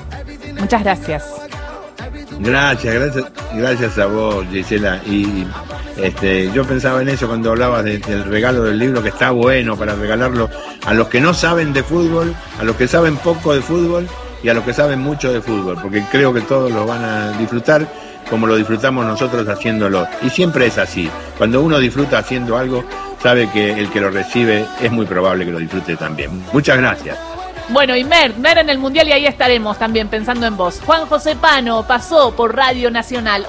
Muchas 0.58 0.82
gracias. 0.82 1.33
Gracias, 2.40 2.94
gracias, 2.94 3.26
gracias 3.54 3.98
a 3.98 4.06
vos, 4.08 4.46
Gisela. 4.52 5.02
Y 5.06 5.46
este, 5.98 6.52
yo 6.52 6.66
pensaba 6.66 7.02
en 7.02 7.10
eso 7.10 7.28
cuando 7.28 7.52
hablabas 7.52 7.84
del 7.84 8.26
regalo 8.26 8.64
del 8.64 8.80
libro, 8.80 9.02
que 9.02 9.10
está 9.10 9.32
bueno 9.32 9.78
para 9.78 9.96
regalarlo 9.96 10.50
a 10.86 10.94
los 10.94 11.08
que 11.08 11.22
no 11.22 11.34
saben 11.34 11.74
de 11.74 11.84
fútbol, 11.84 12.34
a 12.60 12.64
los 12.64 12.76
que 12.76 12.88
saben 12.88 13.18
poco 13.18 13.54
de 13.54 13.62
fútbol 13.62 14.08
y 14.44 14.50
a 14.50 14.54
los 14.54 14.64
que 14.64 14.74
saben 14.74 15.00
mucho 15.00 15.32
de 15.32 15.42
fútbol, 15.42 15.78
porque 15.82 16.04
creo 16.12 16.34
que 16.34 16.42
todos 16.42 16.72
lo 16.72 16.86
van 16.86 17.04
a 17.04 17.38
disfrutar 17.38 17.88
como 18.30 18.48
lo 18.48 18.56
disfrutamos 18.56 19.06
nosotros 19.06 19.48
haciéndolo. 19.48 20.08
Y 20.22 20.30
siempre 20.30 20.66
es 20.66 20.78
así. 20.78 21.10
Cuando 21.38 21.62
uno 21.62 21.78
disfruta 21.80 22.20
haciendo 22.20 22.58
algo, 22.58 22.84
sabe 23.22 23.50
que 23.52 23.72
el 23.80 23.90
que 23.90 24.02
lo 24.02 24.10
recibe 24.10 24.66
es 24.82 24.92
muy 24.92 25.06
probable 25.06 25.46
que 25.46 25.52
lo 25.52 25.60
disfrute 25.60 25.96
también. 25.96 26.44
Muchas 26.52 26.78
gracias. 26.78 27.33
Bueno, 27.70 27.96
y 27.96 28.04
Mer, 28.04 28.36
Mer 28.38 28.58
en 28.58 28.70
el 28.70 28.78
Mundial 28.78 29.08
y 29.08 29.14
ahí 29.14 29.26
estaremos 29.26 29.80
también 29.80 30.10
pensando 30.10 30.46
en 30.46 30.58
vos. 30.58 30.82
Juan 30.86 31.06
José 31.08 31.36
Pano 31.36 31.84
pasó 31.88 32.36
por 32.36 32.56
Radio 32.56 32.92
Nacional. 32.92 33.42